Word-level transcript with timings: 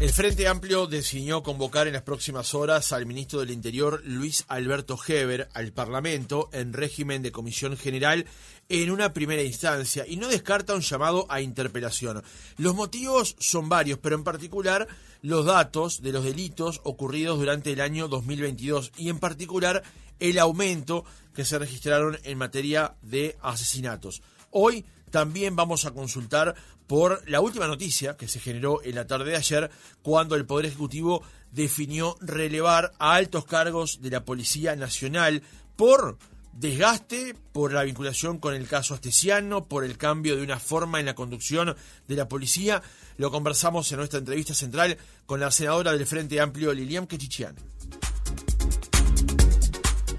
El 0.00 0.08
Frente 0.08 0.48
Amplio 0.48 0.86
decidió 0.86 1.42
convocar 1.42 1.86
en 1.86 1.92
las 1.92 2.04
próximas 2.04 2.54
horas 2.54 2.90
al 2.92 3.04
ministro 3.04 3.40
del 3.40 3.50
Interior, 3.50 4.00
Luis 4.06 4.46
Alberto 4.48 4.98
Heber, 5.06 5.50
al 5.52 5.72
Parlamento 5.72 6.48
en 6.54 6.72
régimen 6.72 7.20
de 7.20 7.32
comisión 7.32 7.76
general 7.76 8.24
en 8.70 8.90
una 8.90 9.12
primera 9.12 9.42
instancia 9.42 10.06
y 10.08 10.16
no 10.16 10.28
descarta 10.28 10.74
un 10.74 10.80
llamado 10.80 11.26
a 11.28 11.42
interpelación. 11.42 12.22
Los 12.56 12.74
motivos 12.74 13.36
son 13.40 13.68
varios, 13.68 13.98
pero 13.98 14.16
en 14.16 14.24
particular 14.24 14.88
los 15.20 15.44
datos 15.44 16.00
de 16.00 16.12
los 16.12 16.24
delitos 16.24 16.80
ocurridos 16.84 17.38
durante 17.38 17.70
el 17.70 17.82
año 17.82 18.08
2022 18.08 18.92
y 18.96 19.10
en 19.10 19.18
particular 19.18 19.82
el 20.18 20.38
aumento 20.38 21.04
que 21.34 21.44
se 21.44 21.58
registraron 21.58 22.18
en 22.24 22.38
materia 22.38 22.94
de 23.02 23.36
asesinatos. 23.42 24.22
Hoy 24.50 24.86
también 25.10 25.56
vamos 25.56 25.84
a 25.84 25.90
consultar 25.90 26.54
por 26.90 27.22
la 27.30 27.40
última 27.40 27.68
noticia 27.68 28.16
que 28.16 28.26
se 28.26 28.40
generó 28.40 28.82
en 28.82 28.96
la 28.96 29.06
tarde 29.06 29.30
de 29.30 29.36
ayer 29.36 29.70
cuando 30.02 30.34
el 30.34 30.44
Poder 30.44 30.66
Ejecutivo 30.66 31.22
definió 31.52 32.16
relevar 32.20 32.90
a 32.98 33.14
altos 33.14 33.44
cargos 33.44 34.02
de 34.02 34.10
la 34.10 34.24
Policía 34.24 34.74
Nacional 34.74 35.44
por 35.76 36.18
desgaste, 36.52 37.36
por 37.52 37.72
la 37.72 37.84
vinculación 37.84 38.38
con 38.38 38.54
el 38.54 38.66
caso 38.66 38.94
astesiano, 38.94 39.66
por 39.66 39.84
el 39.84 39.98
cambio 39.98 40.34
de 40.34 40.42
una 40.42 40.58
forma 40.58 40.98
en 40.98 41.06
la 41.06 41.14
conducción 41.14 41.76
de 42.08 42.16
la 42.16 42.28
policía. 42.28 42.82
Lo 43.18 43.30
conversamos 43.30 43.92
en 43.92 43.98
nuestra 43.98 44.18
entrevista 44.18 44.52
central 44.52 44.98
con 45.26 45.38
la 45.38 45.52
senadora 45.52 45.92
del 45.92 46.06
Frente 46.06 46.40
Amplio, 46.40 46.74
Lilian 46.74 47.06
Quechichian. 47.06 47.54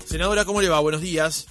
Senadora, 0.06 0.46
¿cómo 0.46 0.62
le 0.62 0.70
va? 0.70 0.80
Buenos 0.80 1.02
días. 1.02 1.48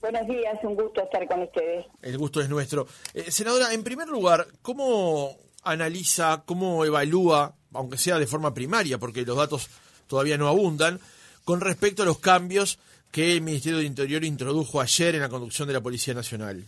Buenos 0.00 0.28
días, 0.28 0.56
un 0.62 0.76
gusto 0.76 1.02
estar 1.02 1.26
con 1.26 1.42
ustedes. 1.42 1.86
El 2.02 2.18
gusto 2.18 2.40
es 2.40 2.48
nuestro. 2.48 2.86
Eh, 3.14 3.30
senadora, 3.30 3.72
en 3.72 3.82
primer 3.82 4.08
lugar, 4.08 4.46
¿cómo 4.62 5.36
analiza, 5.64 6.44
cómo 6.46 6.84
evalúa, 6.84 7.54
aunque 7.74 7.98
sea 7.98 8.18
de 8.18 8.28
forma 8.28 8.54
primaria, 8.54 8.98
porque 8.98 9.22
los 9.22 9.36
datos 9.36 9.68
todavía 10.06 10.38
no 10.38 10.46
abundan, 10.46 11.00
con 11.44 11.60
respecto 11.60 12.04
a 12.04 12.06
los 12.06 12.18
cambios 12.18 12.78
que 13.10 13.32
el 13.32 13.40
Ministerio 13.40 13.78
de 13.78 13.86
Interior 13.86 14.24
introdujo 14.24 14.80
ayer 14.80 15.16
en 15.16 15.22
la 15.22 15.28
conducción 15.28 15.66
de 15.66 15.74
la 15.74 15.80
Policía 15.80 16.14
Nacional? 16.14 16.62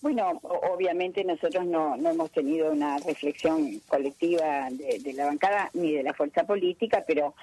Bueno, 0.00 0.38
obviamente 0.42 1.24
nosotros 1.24 1.64
no, 1.66 1.96
no 1.96 2.10
hemos 2.10 2.30
tenido 2.30 2.70
una 2.70 2.98
reflexión 2.98 3.80
colectiva 3.88 4.68
de, 4.70 5.12
la 5.14 5.26
bancada 5.26 5.70
ni 5.74 5.92
de 5.92 6.02
la 6.02 6.12
fuerza 6.12 6.44
política, 6.44 7.02
pero 7.06 7.34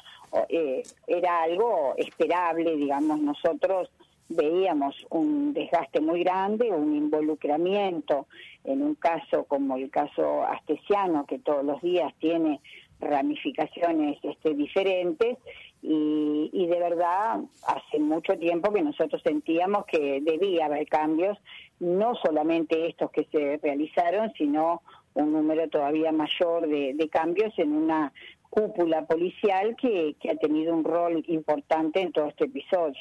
eh, 0.47 0.83
era 1.07 1.43
algo 1.43 1.95
esperable, 1.97 2.75
digamos, 2.75 3.19
nosotros 3.19 3.89
veíamos 4.35 4.95
un 5.09 5.53
desgaste 5.53 6.01
muy 6.01 6.23
grande, 6.23 6.71
un 6.71 6.95
involucramiento 6.95 8.27
en 8.63 8.81
un 8.81 8.95
caso 8.95 9.45
como 9.45 9.77
el 9.77 9.89
caso 9.89 10.43
astesiano, 10.43 11.25
que 11.25 11.39
todos 11.39 11.63
los 11.65 11.81
días 11.81 12.13
tiene 12.19 12.59
ramificaciones 12.99 14.19
este, 14.23 14.53
diferentes, 14.53 15.37
y, 15.81 16.51
y 16.53 16.67
de 16.67 16.79
verdad 16.79 17.39
hace 17.65 17.99
mucho 17.99 18.37
tiempo 18.37 18.71
que 18.71 18.83
nosotros 18.83 19.19
sentíamos 19.23 19.85
que 19.85 20.21
debía 20.21 20.65
haber 20.65 20.87
cambios 20.87 21.39
no 21.79 22.13
solamente 22.15 22.87
estos 22.87 23.09
que 23.09 23.25
se 23.31 23.57
realizaron, 23.57 24.31
sino 24.37 24.83
un 25.13 25.33
número 25.33 25.67
todavía 25.67 26.11
mayor 26.11 26.67
de, 26.67 27.09
cambios 27.11 27.57
en 27.57 27.73
una 27.73 28.13
cúpula 28.51 29.05
policial 29.05 29.75
que, 29.81 30.15
ha 30.29 30.35
tenido 30.35 30.75
un 30.75 30.83
rol 30.83 31.23
importante 31.27 32.01
en 32.01 32.11
todo 32.11 32.27
este 32.27 32.45
episodio. 32.45 32.99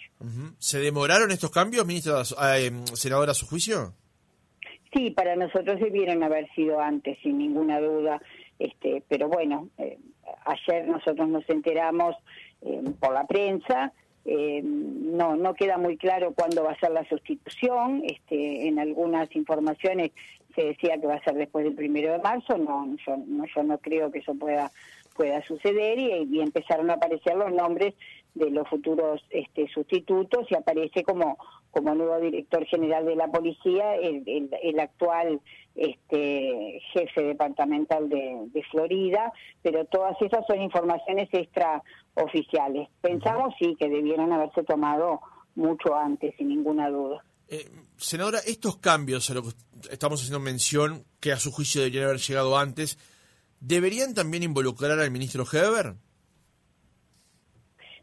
¿Se 0.59 0.79
demoraron 0.79 1.31
estos 1.33 1.51
cambios, 1.51 1.85
ministra, 1.85 2.23
eh, 2.57 2.71
senadora, 2.95 3.33
a 3.33 3.35
su 3.35 3.47
juicio? 3.47 3.93
Sí, 4.95 5.11
para 5.11 5.37
nosotros 5.37 5.79
debieron 5.81 6.23
haber 6.23 6.49
sido 6.55 6.81
antes, 6.81 7.19
sin 7.23 7.39
ninguna 7.39 7.81
duda. 7.81 8.23
Este, 8.59 9.03
pero 9.09 9.29
bueno, 9.29 9.69
eh, 9.77 9.99
ayer 10.47 10.87
nosotros 10.87 11.29
nos 11.29 11.49
enteramos 11.51 12.15
eh, 12.63 12.83
por 12.99 13.13
la 13.13 13.27
prensa 13.27 13.93
eh, 14.25 14.61
no, 14.63 15.35
no 15.37 15.55
queda 15.55 15.79
muy 15.79 15.97
claro 15.97 16.35
cuándo 16.35 16.65
va 16.65 16.73
a 16.73 16.79
ser 16.79 16.91
la 16.91 17.05
sustitución. 17.09 18.03
Este, 18.05 18.69
en 18.69 18.79
algunas 18.79 19.35
informaciones 19.35 20.13
se 20.55 20.65
decía 20.65 21.01
que 21.01 21.07
va 21.07 21.15
a 21.15 21.25
ser 21.25 21.35
después 21.35 21.65
del 21.65 21.75
primero 21.75 22.13
de 22.13 22.19
marzo. 22.19 22.59
No, 22.59 22.95
yo 23.07 23.17
no, 23.17 23.45
yo 23.55 23.63
no 23.63 23.79
creo 23.79 24.11
que 24.11 24.19
eso 24.19 24.35
pueda 24.35 24.71
pueda 25.21 25.47
suceder 25.47 25.99
y, 25.99 26.41
empezaron 26.41 26.89
a 26.89 26.95
aparecer 26.95 27.37
los 27.37 27.53
nombres 27.53 27.93
de 28.35 28.49
los 28.49 28.67
futuros 28.69 29.21
este, 29.29 29.69
sustitutos 29.69 30.47
y 30.49 30.55
aparece 30.55 31.03
como 31.03 31.37
como 31.71 31.95
nuevo 31.95 32.19
director 32.19 32.65
general 32.67 33.05
de 33.05 33.17
la 33.17 33.29
policía 33.29 33.97
el, 33.97 34.25
el, 34.63 34.81
actual 34.81 35.41
este, 35.77 36.81
jefe 36.95 37.23
departamental 37.23 38.09
de, 38.09 38.49
de, 38.51 38.63
Florida, 38.71 39.33
pero 39.63 39.85
todas 39.85 40.17
esas 40.23 40.45
son 40.47 40.61
informaciones 40.63 41.29
extraoficiales. 41.31 42.89
Pensamos 43.03 43.55
sí 43.61 43.77
que 43.79 43.89
debieran 43.89 44.33
haberse 44.33 44.65
tomado 44.65 45.21
mucho 45.55 45.95
antes, 45.95 46.35
sin 46.39 46.49
ninguna 46.49 46.89
duda. 46.89 47.23
Eh, 47.47 47.71
senadora, 47.97 48.39
estos 48.47 48.79
cambios 48.79 49.31
a 49.31 49.35
lo 49.35 49.43
que 49.43 49.51
estamos 49.91 50.21
haciendo 50.21 50.41
mención, 50.41 51.05
que 51.21 51.31
a 51.31 51.37
su 51.37 51.53
juicio 51.53 51.83
deberían 51.83 52.07
haber 52.07 52.19
llegado 52.19 52.59
antes, 52.59 52.99
¿deberían 53.61 54.15
también 54.15 54.43
involucrar 54.43 54.99
al 54.99 55.11
ministro 55.11 55.45
Heber? 55.51 55.95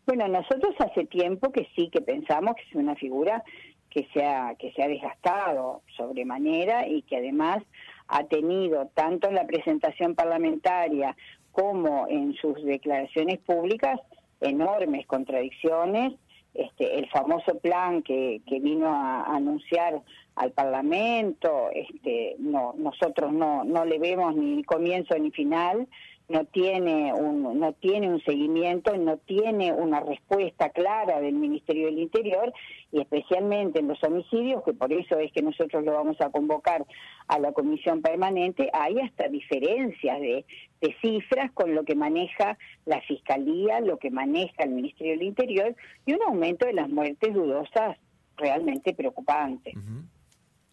Bueno, 0.05 0.27
nosotros 0.29 0.73
hace 0.79 1.05
tiempo 1.05 1.51
que 1.51 1.67
sí 1.75 1.89
que 1.91 1.99
pensamos 1.99 2.55
que 2.55 2.63
es 2.69 2.75
una 2.75 2.95
figura 2.95 3.43
que 3.89 4.07
se 4.13 4.23
ha, 4.23 4.55
que 4.55 4.71
se 4.71 4.81
ha 4.81 4.87
desgastado 4.87 5.81
sobremanera 5.97 6.87
y 6.87 7.01
que 7.01 7.17
además 7.17 7.63
ha 8.07 8.23
tenido 8.23 8.89
tanto 8.93 9.27
en 9.27 9.35
la 9.35 9.45
presentación 9.45 10.15
parlamentaria 10.15 11.15
como 11.51 12.07
en 12.07 12.33
sus 12.35 12.63
declaraciones 12.63 13.39
públicas 13.39 13.99
enormes 14.41 15.05
contradicciones. 15.07 16.13
Este, 16.53 16.97
el 16.97 17.09
famoso 17.09 17.59
plan 17.59 18.01
que, 18.01 18.41
que 18.47 18.59
vino 18.59 18.87
a, 18.87 19.23
anunciar 19.35 20.01
al 20.37 20.51
Parlamento, 20.51 21.69
este, 21.73 22.35
no, 22.37 22.73
nosotros 22.77 23.33
no, 23.33 23.63
no 23.63 23.85
le 23.85 23.97
vemos 23.97 24.35
ni 24.35 24.63
comienzo 24.63 25.17
ni 25.17 25.31
final, 25.31 25.87
no 26.29 26.43
tiene 26.45 27.13
un 27.13 27.57
no 27.57 27.73
tiene 27.73 28.09
un 28.09 28.21
seguimiento, 28.21 28.95
no 28.97 29.17
tiene 29.17 29.71
una 29.71 30.01
respuesta 30.01 30.69
clara 30.69 31.21
del 31.21 31.35
Ministerio 31.35 31.85
del 31.85 31.99
Interior 31.99 32.53
y 32.91 32.99
especialmente 32.99 33.79
en 33.79 33.87
los 33.87 34.03
homicidios, 34.03 34.63
que 34.63 34.73
por 34.73 34.91
eso 34.91 35.17
es 35.17 35.31
que 35.31 35.41
nosotros 35.41 35.83
lo 35.83 35.93
vamos 35.93 36.19
a 36.19 36.29
convocar 36.29 36.85
a 37.27 37.39
la 37.39 37.53
comisión 37.53 38.01
permanente, 38.01 38.69
hay 38.73 38.99
hasta 38.99 39.29
diferencias 39.29 40.19
de, 40.19 40.45
de 40.81 40.95
cifras 41.01 41.51
con 41.53 41.73
lo 41.73 41.83
que 41.83 41.95
maneja 41.95 42.57
la 42.85 43.01
Fiscalía, 43.01 43.79
lo 43.79 43.97
que 43.97 44.11
maneja 44.11 44.63
el 44.63 44.71
Ministerio 44.71 45.13
del 45.13 45.23
Interior 45.23 45.75
y 46.05 46.13
un 46.13 46.21
aumento 46.23 46.65
de 46.65 46.73
las 46.73 46.89
muertes 46.89 47.33
dudosas 47.33 47.97
realmente 48.35 48.93
preocupante. 48.93 49.73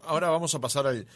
Ahora 0.07 0.31
vamos 0.31 0.55
a 0.55 0.61
pasar 0.61 0.87
al 0.87 1.07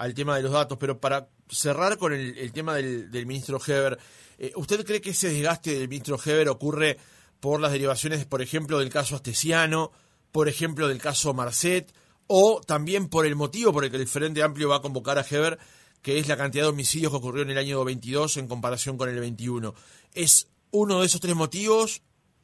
al 0.00 0.14
tema 0.14 0.34
de 0.34 0.42
los 0.42 0.52
datos, 0.52 0.78
pero 0.78 0.98
para 0.98 1.28
cerrar 1.46 1.98
con 1.98 2.14
el, 2.14 2.52
tema 2.52 2.74
del, 2.74 3.26
ministro 3.26 3.60
Heber, 3.64 3.98
eh, 4.38 4.50
¿usted 4.56 4.82
cree 4.86 5.02
que 5.02 5.10
ese 5.10 5.28
desgaste 5.28 5.78
del 5.78 5.88
ministro 5.88 6.18
Heber 6.24 6.48
ocurre 6.48 6.96
por 7.38 7.60
las 7.60 7.70
derivaciones, 7.70 8.24
por 8.24 8.40
ejemplo, 8.40 8.78
del 8.78 8.88
caso 8.88 9.14
Astesiano, 9.14 9.92
por 10.32 10.48
ejemplo, 10.48 10.88
del 10.88 11.02
caso 11.02 11.34
Marcet, 11.34 11.92
o 12.28 12.62
también 12.66 13.08
por 13.08 13.26
el 13.26 13.36
motivo 13.36 13.74
por 13.74 13.84
el 13.84 13.90
que 13.90 13.98
el 13.98 14.08
Frente 14.08 14.42
Amplio 14.42 14.70
va 14.70 14.76
a 14.76 14.80
convocar 14.80 15.18
a 15.18 15.26
Heber, 15.28 15.58
que 16.00 16.18
es 16.18 16.28
la 16.28 16.38
cantidad 16.38 16.64
de 16.64 16.70
homicidios 16.70 17.12
que 17.12 17.18
ocurrió 17.18 17.42
en 17.42 17.50
el 17.50 17.58
año 17.58 17.84
22 17.84 18.38
en 18.38 18.48
comparación 18.48 18.96
con 18.96 19.10
el 19.10 19.20
21? 19.20 19.74
¿Es 20.14 20.48
uno 20.70 21.00
de 21.00 21.06
esos 21.06 21.20
tres 21.20 21.36
motivos, 21.36 22.00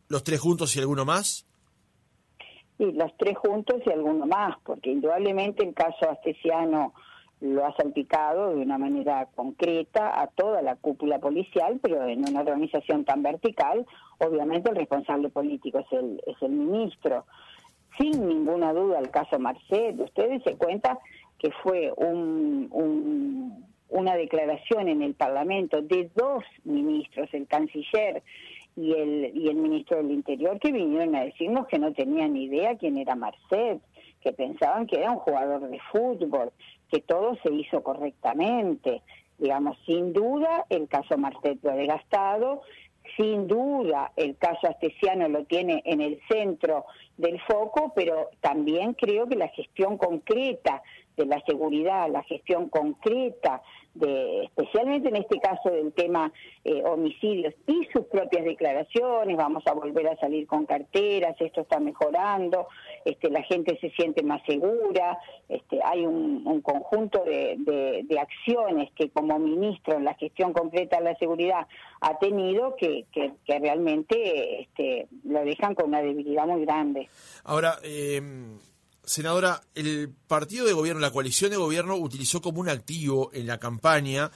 los 0.08 0.24
tres 0.24 0.40
juntos 0.40 0.76
y 0.76 0.80
alguno 0.80 1.06
más? 1.06 1.45
Sí, 2.78 2.92
los 2.92 3.16
tres 3.16 3.38
juntos 3.38 3.80
y 3.86 3.90
alguno 3.90 4.26
más, 4.26 4.56
porque 4.64 4.90
indudablemente 4.90 5.64
el 5.64 5.74
caso 5.74 6.10
Astesiano 6.10 6.92
lo 7.40 7.66
ha 7.66 7.74
salpicado 7.76 8.54
de 8.54 8.62
una 8.62 8.78
manera 8.78 9.28
concreta 9.34 10.20
a 10.20 10.26
toda 10.28 10.62
la 10.62 10.76
cúpula 10.76 11.18
policial, 11.18 11.78
pero 11.82 12.06
en 12.06 12.28
una 12.28 12.40
organización 12.40 13.04
tan 13.04 13.22
vertical, 13.22 13.86
obviamente 14.18 14.70
el 14.70 14.76
responsable 14.76 15.28
político 15.28 15.78
es 15.78 15.92
el, 15.92 16.22
es 16.26 16.40
el 16.42 16.50
ministro. 16.50 17.26
Sin 17.98 18.26
ninguna 18.26 18.72
duda 18.72 18.98
el 18.98 19.10
caso 19.10 19.38
Marcet, 19.38 19.98
ustedes 20.00 20.42
se 20.44 20.56
cuenta 20.56 20.98
que 21.38 21.50
fue 21.62 21.92
un, 21.96 23.64
una 23.88 24.16
declaración 24.16 24.88
en 24.88 25.02
el 25.02 25.14
Parlamento 25.14 25.82
de 25.82 26.10
dos 26.14 26.44
ministros, 26.64 27.28
el 27.32 27.46
canciller 27.46 28.22
y 28.76 28.92
el, 28.92 29.32
y 29.34 29.48
el 29.48 29.56
ministro 29.56 29.96
del 29.96 30.10
Interior, 30.10 30.60
que 30.60 30.70
vinieron 30.70 31.14
a 31.16 31.24
decirnos 31.24 31.66
que 31.66 31.78
no 31.78 31.92
tenían 31.92 32.36
idea 32.36 32.76
quién 32.76 32.98
era 32.98 33.16
Marcet, 33.16 33.80
que 34.20 34.32
pensaban 34.32 34.86
que 34.86 34.98
era 34.98 35.10
un 35.10 35.18
jugador 35.18 35.68
de 35.68 35.80
fútbol, 35.90 36.52
que 36.90 37.00
todo 37.00 37.36
se 37.42 37.52
hizo 37.52 37.82
correctamente. 37.82 39.02
Digamos, 39.38 39.78
sin 39.86 40.12
duda 40.12 40.66
el 40.68 40.88
caso 40.88 41.16
Martet 41.16 41.58
lo 41.62 41.70
ha 41.70 41.76
desgastado, 41.76 42.62
sin 43.16 43.46
duda 43.46 44.12
el 44.16 44.36
caso 44.36 44.66
Astesiano 44.68 45.28
lo 45.28 45.44
tiene 45.44 45.82
en 45.84 46.00
el 46.00 46.20
centro 46.28 46.84
del 47.16 47.40
foco, 47.42 47.92
pero 47.94 48.30
también 48.40 48.94
creo 48.94 49.26
que 49.26 49.36
la 49.36 49.48
gestión 49.48 49.96
concreta 49.96 50.82
de 51.16 51.26
la 51.26 51.40
seguridad, 51.46 52.10
la 52.10 52.22
gestión 52.24 52.68
concreta, 52.68 53.62
de, 53.98 54.44
especialmente 54.44 55.08
en 55.08 55.16
este 55.16 55.38
caso 55.40 55.70
del 55.70 55.92
tema 55.92 56.32
eh, 56.64 56.82
homicidios 56.84 57.54
y 57.66 57.84
sus 57.92 58.04
propias 58.06 58.44
declaraciones, 58.44 59.36
vamos 59.36 59.62
a 59.66 59.72
volver 59.72 60.08
a 60.08 60.16
salir 60.16 60.46
con 60.46 60.66
carteras, 60.66 61.36
esto 61.40 61.62
está 61.62 61.80
mejorando, 61.80 62.68
este, 63.04 63.30
la 63.30 63.42
gente 63.42 63.78
se 63.80 63.90
siente 63.90 64.22
más 64.22 64.42
segura, 64.46 65.18
este, 65.48 65.80
hay 65.84 66.04
un, 66.04 66.60
conjunto 66.62 67.22
de, 67.24 68.06
acciones 68.18 68.90
que 68.92 69.10
como 69.10 69.38
ministro 69.38 69.94
en 69.96 70.04
la 70.04 70.14
gestión 70.14 70.52
concreta 70.52 70.98
de 70.98 71.04
la 71.04 71.16
seguridad 71.16 71.66
ha 72.00 72.18
tenido 72.18 72.76
que, 72.76 73.04
que, 73.12 73.32
realmente 73.46 74.62
este, 74.62 75.06
lo 75.24 75.44
dejan 75.44 75.74
con 75.74 75.86
una 75.86 76.02
debilidad 76.02 76.46
muy 76.46 76.64
grande. 76.64 77.08
Ahora, 77.44 77.76
eh 77.82 78.20
senadora, 79.06 79.62
el 79.74 80.10
partido 80.26 80.66
de 80.66 80.72
gobierno, 80.72 81.00
la 81.00 81.12
coalición 81.12 81.50
de 81.50 81.56
gobierno 81.56 81.96
utilizó 81.96 82.42
como 82.42 82.60
un 82.60 82.68
activo 82.68 83.30
en 83.32 83.46
la 83.46 83.58
campaña 83.58 84.30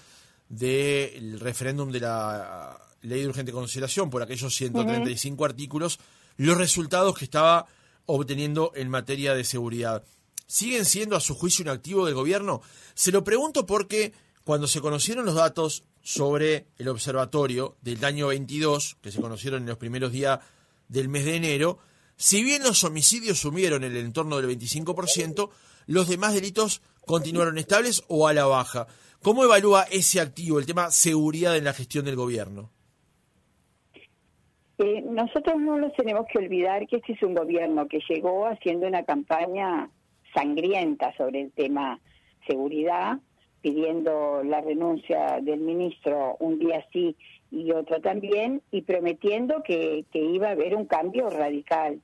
del 0.49 1.39
referéndum 1.41 1.91
de 1.91 2.01
la 2.01 2.81
ley 3.03 3.21
de 3.21 3.29
urgente 3.29 3.53
consideración 3.53 4.11
por 4.11 4.23
aquellos 4.23 4.55
135 4.55 5.45
artículos 5.45 5.99
los 6.37 6.57
resultados 6.57 7.19
que 7.19 7.25
estaba 7.25 7.67
obteniendo 8.07 8.73
en 8.75 8.89
materia 8.89 9.35
de 9.35 9.45
seguridad. 9.45 10.05
¿Siguen 10.47 10.85
siendo 10.85 11.17
a 11.17 11.21
su 11.21 11.35
juicio 11.35 11.63
un 11.63 11.69
activo 11.69 12.07
del 12.07 12.15
gobierno? 12.15 12.63
Se 12.95 13.13
lo 13.13 13.23
pregunto 13.23 13.67
porque 13.67 14.13
cuando 14.45 14.67
se 14.67 14.81
conocieron 14.81 15.27
los 15.27 15.35
datos 15.35 15.85
sobre 16.03 16.67
el 16.79 16.89
observatorio 16.89 17.77
del 17.83 18.05
año 18.05 18.29
22, 18.29 18.97
que 19.01 19.13
se 19.13 19.21
conocieron 19.21 19.63
en 19.63 19.69
los 19.69 19.79
primeros 19.79 20.13
días 20.13 20.41
del 20.89 21.09
mes 21.09 21.25
de 21.25 21.37
enero, 21.37 21.79
si 22.21 22.45
bien 22.45 22.63
los 22.63 22.85
homicidios 22.85 23.39
sumieron 23.39 23.83
el 23.83 23.97
entorno 23.97 24.37
del 24.37 24.59
25%, 24.59 25.49
los 25.87 26.07
demás 26.07 26.35
delitos 26.35 26.83
continuaron 27.07 27.57
estables 27.57 28.05
o 28.09 28.29
a 28.29 28.35
la 28.35 28.45
baja. 28.45 28.87
¿Cómo 29.23 29.43
evalúa 29.43 29.85
ese 29.91 30.21
activo, 30.21 30.59
el 30.59 30.67
tema 30.67 30.91
seguridad 30.91 31.57
en 31.57 31.65
la 31.65 31.73
gestión 31.73 32.05
del 32.05 32.17
gobierno? 32.17 32.69
Eh, 34.77 35.01
nosotros 35.01 35.57
no 35.63 35.79
nos 35.79 35.95
tenemos 35.95 36.27
que 36.31 36.37
olvidar 36.37 36.87
que 36.87 36.97
este 36.97 37.15
es 37.15 37.23
un 37.23 37.35
gobierno 37.35 37.89
que 37.89 38.01
llegó 38.07 38.47
haciendo 38.47 38.87
una 38.87 39.03
campaña 39.05 39.89
sangrienta 40.35 41.17
sobre 41.17 41.41
el 41.41 41.53
tema 41.53 42.01
seguridad, 42.47 43.19
pidiendo 43.63 44.43
la 44.45 44.61
renuncia 44.61 45.41
del 45.41 45.61
ministro 45.61 46.37
un 46.39 46.59
día 46.59 46.87
sí 46.93 47.17
y 47.51 47.73
otro 47.73 47.99
también, 48.03 48.61
y 48.71 48.83
prometiendo 48.83 49.63
que 49.63 50.05
iba 50.13 50.49
a 50.49 50.53
haber 50.53 50.77
un 50.77 50.85
cambio 50.85 51.31
radical 51.31 52.03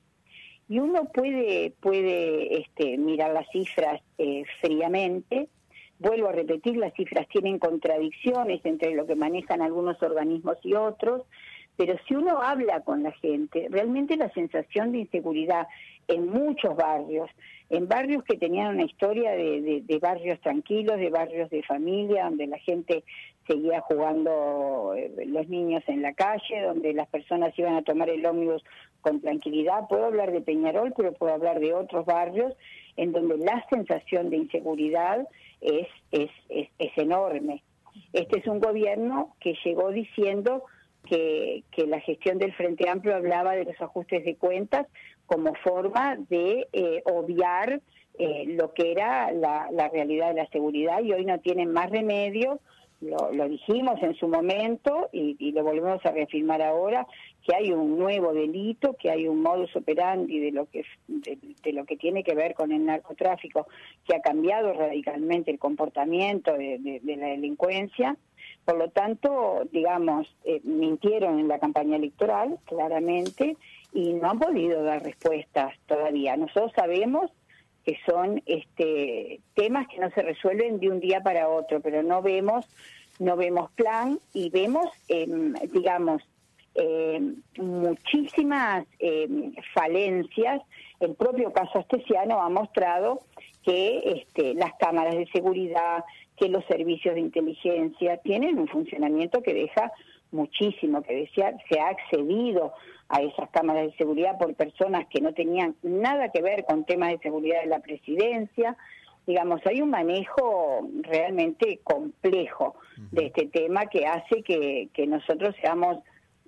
y 0.69 0.79
uno 0.79 1.05
puede, 1.05 1.73
puede 1.79 2.59
este, 2.59 2.97
mirar 2.97 3.31
las 3.31 3.49
cifras 3.51 4.01
eh, 4.17 4.43
fríamente. 4.61 5.47
Vuelvo 5.99 6.29
a 6.29 6.33
repetir, 6.33 6.77
las 6.77 6.93
cifras 6.93 7.27
tienen 7.29 7.57
contradicciones 7.57 8.63
entre 8.65 8.93
lo 8.93 9.07
que 9.07 9.15
manejan 9.15 9.61
algunos 9.61 10.01
organismos 10.03 10.57
y 10.63 10.73
otros, 10.73 11.23
pero 11.75 11.95
si 12.07 12.15
uno 12.15 12.41
habla 12.41 12.81
con 12.81 13.03
la 13.03 13.11
gente, 13.13 13.67
realmente 13.69 14.17
la 14.17 14.31
sensación 14.33 14.91
de 14.91 14.99
inseguridad 14.99 15.67
en 16.07 16.27
muchos 16.27 16.75
barrios, 16.75 17.29
en 17.69 17.87
barrios 17.87 18.23
que 18.23 18.37
tenían 18.37 18.75
una 18.75 18.85
historia 18.85 19.31
de, 19.31 19.81
de, 19.83 19.99
barrios 19.99 20.39
tranquilos, 20.41 20.97
de 20.97 21.09
barrios 21.09 21.49
de 21.49 21.63
familia, 21.63 22.25
donde 22.25 22.47
la 22.47 22.57
gente 22.59 23.03
seguía 23.47 23.81
jugando 23.81 24.93
eh, 24.95 25.11
los 25.25 25.47
niños 25.47 25.83
en 25.87 26.01
la 26.01 26.13
calle, 26.13 26.61
donde 26.61 26.93
las 26.93 27.07
personas 27.07 27.57
iban 27.57 27.75
a 27.75 27.81
tomar 27.81 28.09
el 28.09 28.25
ómnibus 28.25 28.63
con 29.01 29.21
tranquilidad. 29.21 29.87
Puedo 29.87 30.05
hablar 30.05 30.31
de 30.31 30.41
Peñarol, 30.41 30.93
pero 30.95 31.13
puedo 31.13 31.33
hablar 31.33 31.59
de 31.59 31.73
otros 31.73 32.05
barrios 32.05 32.53
en 32.97 33.11
donde 33.11 33.37
la 33.37 33.65
sensación 33.69 34.29
de 34.29 34.37
inseguridad 34.37 35.27
es, 35.61 35.87
es, 36.11 36.29
es, 36.49 36.69
es 36.77 36.97
enorme. 36.97 37.63
Este 38.13 38.39
es 38.39 38.47
un 38.47 38.59
gobierno 38.59 39.35
que 39.39 39.55
llegó 39.63 39.91
diciendo 39.91 40.63
que, 41.05 41.63
que, 41.71 41.87
la 41.87 42.01
gestión 42.01 42.37
del 42.37 42.53
Frente 42.53 42.89
Amplio 42.89 43.15
hablaba 43.15 43.53
de 43.53 43.65
los 43.65 43.81
ajustes 43.81 44.25
de 44.25 44.35
cuentas 44.35 44.87
como 45.25 45.53
forma 45.55 46.17
de 46.29 46.67
eh, 46.73 47.01
obviar 47.05 47.81
eh, 48.19 48.45
lo 48.47 48.73
que 48.73 48.91
era 48.91 49.31
la, 49.31 49.69
la, 49.71 49.89
realidad 49.89 50.29
de 50.29 50.41
la 50.41 50.49
seguridad 50.49 51.01
y 51.01 51.13
hoy 51.13 51.23
no 51.23 51.39
tienen 51.39 51.71
más 51.71 51.89
remedio 51.91 52.59
lo, 53.01 53.31
lo 53.31 53.47
dijimos 53.47 54.01
en 54.01 54.15
su 54.15 54.27
momento 54.27 55.09
y, 55.11 55.51
lo 55.51 55.63
volvemos 55.63 56.03
a 56.05 56.11
reafirmar 56.11 56.61
ahora, 56.61 57.07
que 57.43 57.55
hay 57.55 57.71
un 57.71 57.97
nuevo 57.97 58.33
delito, 58.33 58.95
que 58.99 59.09
hay 59.09 59.27
un 59.27 59.41
modus 59.41 59.75
operandi 59.75 60.39
de 60.39 60.51
lo 60.51 60.65
que, 60.65 60.83
de, 61.07 61.73
lo 61.73 61.85
que 61.85 61.97
tiene 61.97 62.23
que 62.23 62.35
ver 62.35 62.53
con 62.53 62.71
el 62.71 62.85
narcotráfico, 62.85 63.67
que 64.05 64.15
ha 64.15 64.21
cambiado 64.21 64.73
radicalmente 64.73 65.51
el 65.51 65.59
comportamiento 65.59 66.53
de, 66.53 67.01
la 67.03 67.27
delincuencia. 67.27 68.17
Por 68.65 68.77
lo 68.77 68.89
tanto, 68.89 69.63
digamos, 69.71 70.35
eh, 70.43 70.59
mintieron 70.63 71.39
en 71.39 71.47
la 71.47 71.59
campaña 71.59 71.95
electoral, 71.95 72.57
claramente, 72.65 73.55
y 73.93 74.13
no 74.13 74.29
han 74.29 74.39
podido 74.39 74.83
dar 74.83 75.03
respuestas 75.03 75.73
todavía. 75.85 76.35
Nosotros 76.35 76.73
sabemos 76.75 77.31
que 77.87 77.97
son 78.05 78.43
este, 78.45 79.39
temas 79.53 79.87
que 79.87 79.97
no 79.99 80.11
se 80.11 80.21
resuelven 80.21 80.77
de 80.77 80.89
un 80.89 80.99
día 80.99 81.21
para 81.21 81.47
otro, 81.47 81.79
pero 81.79 82.03
no 82.03 82.21
vemos, 82.21 82.67
no 83.17 83.37
vemos 83.37 83.71
plan 83.71 84.19
y 84.33 84.49
vemos, 84.49 84.87
em, 85.07 85.53
digamos, 85.71 86.21
em, 86.75 87.37
muchísimas 87.57 88.85
em, 88.99 89.53
falencias. 89.73 90.61
El 90.99 91.15
propio 91.15 91.53
caso 91.53 91.79
astesiano 91.79 92.41
ha 92.41 92.49
mostrado 92.49 93.21
que 93.63 94.17
este, 94.17 94.53
las 94.53 94.73
cámaras 94.73 95.15
de 95.15 95.27
seguridad, 95.27 96.03
que 96.35 96.49
los 96.49 96.65
servicios 96.65 97.15
de 97.15 97.21
inteligencia 97.21 98.17
tienen 98.17 98.59
un 98.59 98.67
funcionamiento 98.67 99.41
que 99.41 99.53
deja 99.53 99.93
muchísimo 100.31 101.01
que 101.01 101.15
desear. 101.15 101.57
Se 101.69 101.79
ha 101.79 101.89
accedido 101.89 102.73
a 103.09 103.21
esas 103.21 103.49
cámaras 103.51 103.87
de 103.87 103.97
seguridad 103.97 104.37
por 104.37 104.53
personas 104.55 105.07
que 105.07 105.21
no 105.21 105.33
tenían 105.33 105.75
nada 105.81 106.29
que 106.29 106.41
ver 106.41 106.65
con 106.65 106.85
temas 106.85 107.11
de 107.11 107.19
seguridad 107.19 107.61
de 107.61 107.67
la 107.67 107.79
presidencia. 107.79 108.75
Digamos, 109.25 109.61
hay 109.65 109.81
un 109.81 109.89
manejo 109.89 110.87
realmente 111.01 111.79
complejo 111.83 112.75
de 113.11 113.27
este 113.27 113.47
tema 113.47 113.85
que 113.87 114.05
hace 114.05 114.41
que, 114.43 114.89
que 114.93 115.07
nosotros 115.07 115.55
seamos 115.61 115.97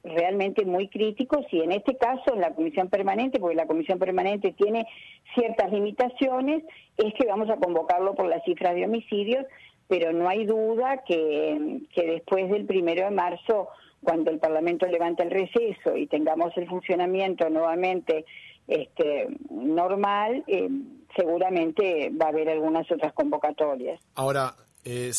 realmente 0.03 0.65
muy 0.65 0.87
críticos 0.87 1.45
y 1.51 1.61
en 1.61 1.71
este 1.71 1.97
caso 1.97 2.33
en 2.33 2.41
la 2.41 2.53
comisión 2.53 2.89
permanente, 2.89 3.39
porque 3.39 3.55
la 3.55 3.67
comisión 3.67 3.99
permanente 3.99 4.53
tiene 4.53 4.87
ciertas 5.33 5.71
limitaciones, 5.71 6.63
es 6.97 7.13
que 7.15 7.27
vamos 7.27 7.49
a 7.49 7.57
convocarlo 7.57 8.15
por 8.15 8.27
las 8.27 8.43
cifras 8.43 8.75
de 8.75 8.85
homicidios, 8.85 9.45
pero 9.89 10.13
no 10.13 10.29
hay 10.29 10.45
duda 10.45 11.03
que, 11.05 11.81
después 11.95 12.49
del 12.49 12.65
primero 12.65 13.05
de 13.05 13.11
marzo 13.11 13.67
cuando 14.01 14.31
el 14.31 14.39
Parlamento 14.39 14.85
levante 14.85 15.23
el 15.23 15.31
receso 15.31 15.97
y 15.97 16.07
tengamos 16.07 16.55
el 16.55 16.69
funcionamiento 16.69 17.49
nuevamente 17.49 18.23
este, 18.67 19.27
normal, 19.49 20.43
eh, 20.47 20.69
seguramente 21.17 22.11
va 22.11 22.27
a 22.27 22.29
haber 22.29 22.49
algunas 22.49 22.89
otras 22.89 23.11
convocatorias. 23.13 23.99
Ahora, 24.13 24.53
eh, 24.85 25.11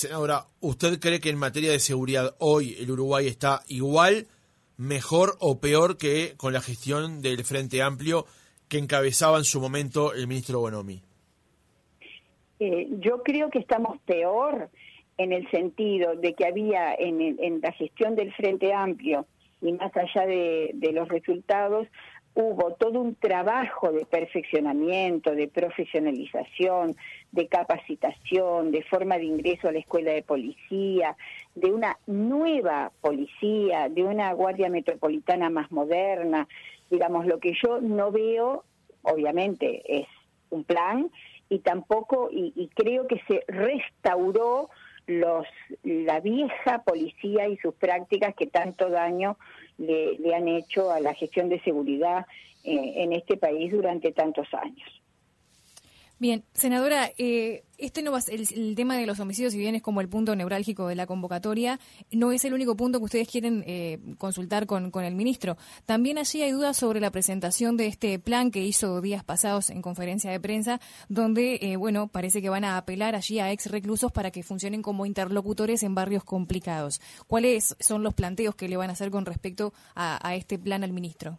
¿usted 0.61 1.01
cree 1.01 1.21
que 1.21 1.31
en 1.31 1.37
materia 1.37 1.73
de 1.73 1.81
seguridad 1.81 2.37
hoy 2.39 2.77
el 2.79 2.93
Uruguay 2.93 3.27
está 3.27 3.63
igual, 3.67 4.29
mejor 4.77 5.37
o 5.41 5.59
peor 5.59 5.99
que 5.99 6.35
con 6.37 6.53
la 6.53 6.61
gestión 6.61 7.21
del 7.23 7.45
Frente 7.45 7.83
Amplio 7.83 8.25
que 8.69 8.79
encabezaba 8.79 9.37
en 9.37 9.45
su 9.45 9.61
momento 9.61 10.15
el 10.15 10.29
ministro 10.29 10.61
Bonomi? 10.61 11.03
Eh, 12.61 12.89
yo 12.99 13.23
creo 13.23 13.49
que 13.49 13.59
estamos 13.59 13.99
peor 14.03 14.69
en 15.17 15.33
el 15.33 15.51
sentido 15.51 16.15
de 16.15 16.35
que 16.35 16.47
había 16.47 16.95
en, 16.95 17.61
la 17.63 17.73
gestión 17.73 18.17
del 18.17 18.35
Frente 18.35 18.75
Amplio 18.75 19.27
y 19.63 19.73
más 19.73 19.91
allá 19.97 20.27
de, 20.27 20.91
los 20.93 21.09
resultados, 21.09 21.89
hubo 22.35 22.75
todo 22.75 23.01
un 23.01 23.15
trabajo 23.15 23.93
de 23.93 24.05
perfeccionamiento, 24.05 25.35
de 25.35 25.49
profesionalización, 25.49 26.97
de 27.33 27.49
capacitación, 27.49 28.73
de 28.73 28.83
forma 28.83 29.17
de 29.17 29.25
ingreso 29.25 29.69
a 29.69 29.73
la 29.73 29.79
escuela 29.79 30.13
de 30.13 30.23
policía, 30.23 31.17
de 31.55 31.73
una 31.73 31.99
nueva 32.07 32.93
policía, 33.01 33.89
de 33.89 34.03
una 34.03 34.33
guardia 34.35 34.69
metropolitana 34.69 35.49
más 35.49 35.73
moderna. 35.73 36.47
Digamos, 36.91 37.27
lo 37.27 37.39
que 37.41 37.55
yo 37.63 37.81
no 37.81 38.11
veo, 38.11 38.65
obviamente, 39.03 39.83
es 39.87 40.07
un 40.51 40.65
plan 40.65 41.11
y 41.51 41.59
tampoco, 41.59 42.31
y 42.33 42.71
creo 42.75 43.07
que 43.07 43.21
se 43.29 43.45
restauró 43.49 44.71
los, 45.11 45.47
la 45.83 46.21
vieja 46.21 46.83
policía 46.85 47.49
y 47.49 47.57
sus 47.59 47.75
prácticas 47.75 48.35
que 48.35 48.47
tanto 48.47 48.89
daño 48.89 49.37
le, 49.79 50.35
han 50.35 50.49
hecho 50.49 50.91
a 50.91 51.01
la 51.01 51.15
gestión 51.15 51.49
de 51.49 51.61
seguridad 51.61 52.27
eh, 52.65 52.93
en 52.97 53.13
este 53.13 53.37
país 53.37 53.73
durante 53.73 54.13
tantos 54.13 54.47
años. 54.55 55.00
Bien, 56.21 56.45
senadora, 56.53 57.11
eh, 57.17 57.65
este 57.79 58.03
no 58.03 58.13
va 58.13 58.19
el, 58.29 58.47
el, 58.55 58.75
tema 58.75 58.95
de 58.99 59.07
los 59.07 59.19
homicidios, 59.21 59.55
si 59.55 59.59
bien 59.59 59.75
es 59.75 59.81
como 59.81 60.03
el 60.03 60.09
punto 60.11 60.37
neurálgico 60.37 60.87
de 60.87 60.95
la 60.95 61.07
convocatoria, 61.07 61.81
no 62.13 62.31
es 62.31 62.45
el 62.45 62.53
único 62.53 62.77
punto 62.77 62.99
que 62.99 63.07
ustedes 63.07 63.27
quieren 63.27 63.65
eh, 63.67 63.99
consultar 64.19 64.67
con, 64.67 64.91
con, 64.91 65.05
el 65.05 65.15
ministro. 65.15 65.57
También 65.87 66.19
allí 66.19 66.43
hay 66.43 66.53
dudas 66.53 66.77
sobre 66.77 67.01
la 67.01 67.11
presentación 67.11 67.79
de 67.79 67.87
este 67.87 68.19
plan 68.19 68.51
que 68.51 68.63
hizo 68.63 69.01
días 69.01 69.25
pasados 69.25 69.71
en 69.71 69.81
conferencia 69.81 70.31
de 70.31 70.41
prensa, 70.41 70.79
donde, 71.09 71.59
eh, 71.63 71.77
bueno, 71.77 72.09
parece 72.09 72.43
que 72.43 72.51
van 72.51 72.65
a 72.65 72.77
apelar 72.77 73.15
allí 73.15 73.39
a 73.39 73.51
ex 73.51 73.71
reclusos 73.71 74.13
para 74.13 74.31
que 74.31 74.43
funcionen 74.43 74.83
como 74.83 75.07
interlocutores 75.07 75.83
en 75.85 75.95
barrios 75.95 76.23
complicados. 76.23 77.01
¿Cuáles 77.29 77.77
son 77.81 78.03
los 78.03 78.13
planteos 78.13 78.55
que 78.55 78.69
le 78.69 78.77
van 78.77 78.91
a 78.91 78.93
hacer 78.93 79.11
con 79.11 79.25
respecto 79.25 79.73
a, 79.95 80.21
a 80.29 80.35
este 80.35 80.59
plan 80.59 80.85
al 80.85 80.93
ministro? 80.93 81.39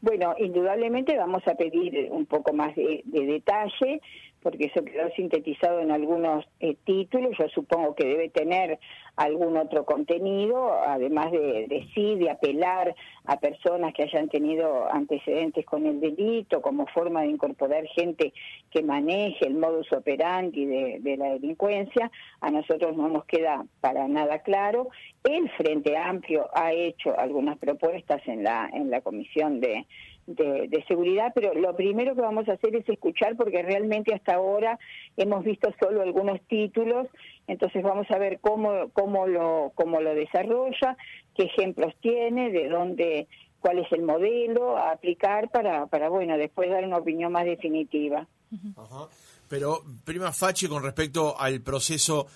Bueno, 0.00 0.34
indudablemente 0.38 1.16
vamos 1.16 1.46
a 1.48 1.54
pedir 1.54 2.08
un 2.10 2.26
poco 2.26 2.52
más 2.52 2.74
de, 2.76 3.02
de 3.04 3.26
detalle 3.26 4.00
porque 4.48 4.64
eso 4.64 4.82
quedó 4.82 5.10
sintetizado 5.10 5.80
en 5.80 5.90
algunos 5.90 6.42
eh, 6.60 6.74
títulos, 6.86 7.36
yo 7.38 7.50
supongo 7.50 7.94
que 7.94 8.06
debe 8.06 8.30
tener 8.30 8.78
algún 9.14 9.58
otro 9.58 9.84
contenido, 9.84 10.72
además 10.86 11.30
de, 11.32 11.66
de, 11.68 11.86
sí, 11.94 12.14
de 12.14 12.30
apelar 12.30 12.94
a 13.26 13.38
personas 13.38 13.92
que 13.92 14.04
hayan 14.04 14.30
tenido 14.30 14.90
antecedentes 14.90 15.66
con 15.66 15.84
el 15.84 16.00
delito, 16.00 16.62
como 16.62 16.86
forma 16.86 17.22
de 17.22 17.28
incorporar 17.28 17.84
gente 17.88 18.32
que 18.70 18.82
maneje 18.82 19.46
el 19.46 19.54
modus 19.54 19.92
operandi 19.92 20.64
de, 20.64 20.98
de 21.00 21.16
la 21.18 21.30
delincuencia, 21.34 22.10
a 22.40 22.50
nosotros 22.50 22.96
no 22.96 23.08
nos 23.08 23.26
queda 23.26 23.66
para 23.82 24.08
nada 24.08 24.38
claro. 24.38 24.88
El 25.24 25.50
Frente 25.58 25.94
Amplio 25.94 26.48
ha 26.54 26.72
hecho 26.72 27.18
algunas 27.18 27.58
propuestas 27.58 28.26
en 28.26 28.44
la, 28.44 28.70
en 28.72 28.88
la 28.88 29.02
comisión 29.02 29.60
de 29.60 29.84
de, 30.28 30.68
de, 30.68 30.84
seguridad, 30.86 31.32
pero 31.34 31.54
lo 31.54 31.74
primero 31.74 32.14
que 32.14 32.20
vamos 32.20 32.48
a 32.48 32.52
hacer 32.52 32.76
es 32.76 32.86
escuchar 32.88 33.34
porque 33.34 33.62
realmente 33.62 34.14
hasta 34.14 34.34
ahora 34.34 34.78
hemos 35.16 35.42
visto 35.42 35.72
solo 35.80 36.02
algunos 36.02 36.40
títulos, 36.42 37.06
entonces 37.46 37.82
vamos 37.82 38.06
a 38.10 38.18
ver 38.18 38.38
cómo, 38.40 38.90
cómo, 38.92 39.26
lo, 39.26 39.72
cómo 39.74 40.00
lo 40.00 40.14
desarrolla, 40.14 40.98
qué 41.34 41.44
ejemplos 41.44 41.94
tiene, 42.02 42.50
de 42.50 42.68
dónde, 42.68 43.26
cuál 43.60 43.78
es 43.78 43.90
el 43.90 44.02
modelo 44.02 44.76
a 44.76 44.92
aplicar 44.92 45.48
para, 45.50 45.86
para 45.86 46.10
bueno, 46.10 46.36
después 46.36 46.68
dar 46.68 46.84
una 46.84 46.98
opinión 46.98 47.32
más 47.32 47.46
definitiva. 47.46 48.26
Pero, 49.48 49.82
prima 50.04 50.32
Fachi, 50.32 50.68
con 50.68 50.82
respecto 50.82 51.40
al 51.40 51.62
proceso, 51.62 52.26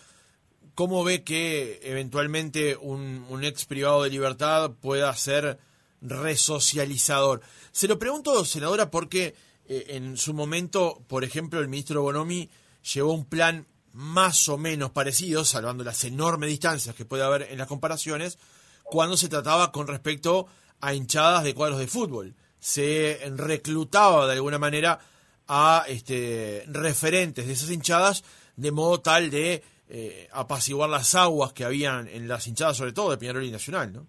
¿cómo 0.74 1.04
ve 1.04 1.22
que 1.24 1.78
eventualmente 1.82 2.74
un, 2.74 3.26
un 3.28 3.44
ex 3.44 3.66
privado 3.66 4.02
de 4.02 4.10
libertad 4.10 4.70
pueda 4.80 5.12
ser 5.12 5.58
resocializador. 6.02 7.40
Se 7.70 7.88
lo 7.88 7.98
pregunto, 7.98 8.44
senadora, 8.44 8.90
porque 8.90 9.34
eh, 9.66 9.86
en 9.88 10.16
su 10.16 10.34
momento, 10.34 11.02
por 11.08 11.24
ejemplo, 11.24 11.60
el 11.60 11.68
ministro 11.68 12.02
Bonomi 12.02 12.50
llevó 12.92 13.12
un 13.12 13.24
plan 13.24 13.66
más 13.92 14.48
o 14.48 14.58
menos 14.58 14.90
parecido, 14.90 15.44
salvando 15.44 15.84
las 15.84 16.04
enormes 16.04 16.50
distancias 16.50 16.94
que 16.94 17.04
puede 17.04 17.22
haber 17.22 17.42
en 17.50 17.58
las 17.58 17.68
comparaciones, 17.68 18.38
cuando 18.84 19.16
se 19.16 19.28
trataba 19.28 19.70
con 19.70 19.86
respecto 19.86 20.46
a 20.80 20.94
hinchadas 20.94 21.44
de 21.44 21.54
cuadros 21.54 21.78
de 21.78 21.86
fútbol. 21.86 22.34
Se 22.58 23.20
reclutaba 23.36 24.26
de 24.26 24.34
alguna 24.34 24.58
manera 24.58 24.98
a 25.48 25.84
este, 25.88 26.64
referentes 26.68 27.46
de 27.46 27.52
esas 27.52 27.70
hinchadas 27.70 28.24
de 28.56 28.70
modo 28.70 29.00
tal 29.00 29.30
de 29.30 29.62
eh, 29.88 30.28
apaciguar 30.32 30.88
las 30.88 31.14
aguas 31.14 31.52
que 31.52 31.64
habían 31.64 32.08
en 32.08 32.28
las 32.28 32.46
hinchadas, 32.46 32.76
sobre 32.76 32.92
todo 32.92 33.10
de 33.10 33.18
Peñarol 33.18 33.44
y 33.44 33.50
Nacional, 33.50 33.92
¿no? 33.92 34.06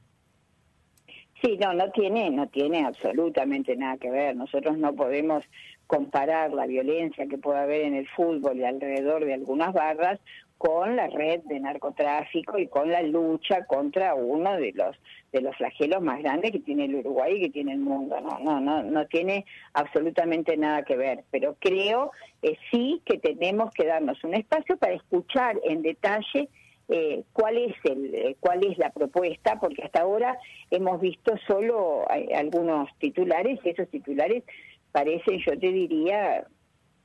Sí, 1.43 1.57
no, 1.57 1.73
no 1.73 1.91
tiene, 1.91 2.29
no 2.29 2.47
tiene 2.47 2.85
absolutamente 2.85 3.75
nada 3.75 3.97
que 3.97 4.09
ver. 4.09 4.33
Nosotros 4.33 4.77
no 4.77 4.93
podemos 4.95 5.43
comparar 5.87 6.53
la 6.53 6.65
violencia 6.65 7.27
que 7.27 7.37
puede 7.37 7.59
haber 7.59 7.81
en 7.81 7.95
el 7.95 8.07
fútbol 8.07 8.57
y 8.57 8.63
alrededor 8.63 9.25
de 9.25 9.33
algunas 9.33 9.73
barras 9.73 10.21
con 10.57 10.95
la 10.95 11.07
red 11.07 11.41
de 11.41 11.59
narcotráfico 11.59 12.57
y 12.57 12.67
con 12.67 12.89
la 12.89 13.01
lucha 13.01 13.65
contra 13.65 14.15
uno 14.15 14.55
de 14.55 14.71
los 14.71 14.95
de 15.33 15.41
los 15.41 15.53
flagelos 15.57 16.01
más 16.01 16.19
grandes 16.19 16.51
que 16.51 16.59
tiene 16.59 16.85
el 16.85 16.95
Uruguay 16.95 17.35
y 17.35 17.41
que 17.41 17.49
tiene 17.49 17.73
el 17.73 17.79
mundo. 17.79 18.21
No, 18.21 18.39
no, 18.39 18.61
no, 18.61 18.81
no 18.81 19.05
tiene 19.07 19.45
absolutamente 19.73 20.55
nada 20.55 20.83
que 20.83 20.95
ver. 20.95 21.25
Pero 21.29 21.57
creo 21.59 22.11
eh, 22.41 22.55
sí 22.71 23.01
que 23.03 23.17
tenemos 23.17 23.73
que 23.73 23.85
darnos 23.85 24.23
un 24.23 24.35
espacio 24.35 24.77
para 24.77 24.93
escuchar 24.93 25.59
en 25.65 25.81
detalle 25.81 26.47
eh, 26.89 27.23
cuál 27.31 27.57
es 27.57 27.75
el 27.85 28.13
eh, 28.13 28.35
cuál 28.39 28.65
es 28.65 28.77
la 28.77 28.89
propuesta 28.89 29.59
porque 29.59 29.83
hasta 29.83 30.01
ahora 30.01 30.37
hemos 30.69 30.99
visto 30.99 31.35
solo 31.47 32.05
eh, 32.13 32.35
algunos 32.35 32.89
titulares 32.99 33.59
y 33.63 33.69
esos 33.69 33.89
titulares 33.89 34.43
parecen 34.91 35.39
yo 35.39 35.57
te 35.57 35.71
diría 35.71 36.45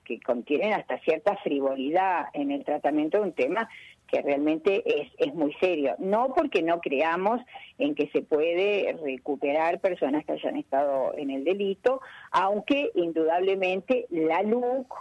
que 0.05 0.19
contienen 0.21 0.73
hasta 0.73 0.99
cierta 1.01 1.37
frivolidad 1.37 2.27
en 2.33 2.51
el 2.51 2.65
tratamiento 2.65 3.19
de 3.19 3.25
un 3.25 3.33
tema 3.35 3.69
que 4.09 4.23
realmente 4.23 4.83
es, 4.87 5.13
es 5.19 5.35
muy 5.35 5.53
serio. 5.61 5.95
No 5.99 6.33
porque 6.35 6.63
no 6.63 6.81
creamos 6.81 7.41
en 7.77 7.95
que 7.95 8.09
se 8.09 8.23
puede 8.23 8.97
recuperar 9.05 9.81
personas 9.81 10.25
que 10.25 10.33
hayan 10.33 10.57
estado 10.57 11.13
en 11.17 11.31
el 11.31 11.45
delito, 11.45 12.01
aunque 12.31 12.91
indudablemente 12.95 14.07
la 14.09 14.43
LUC 14.43 14.95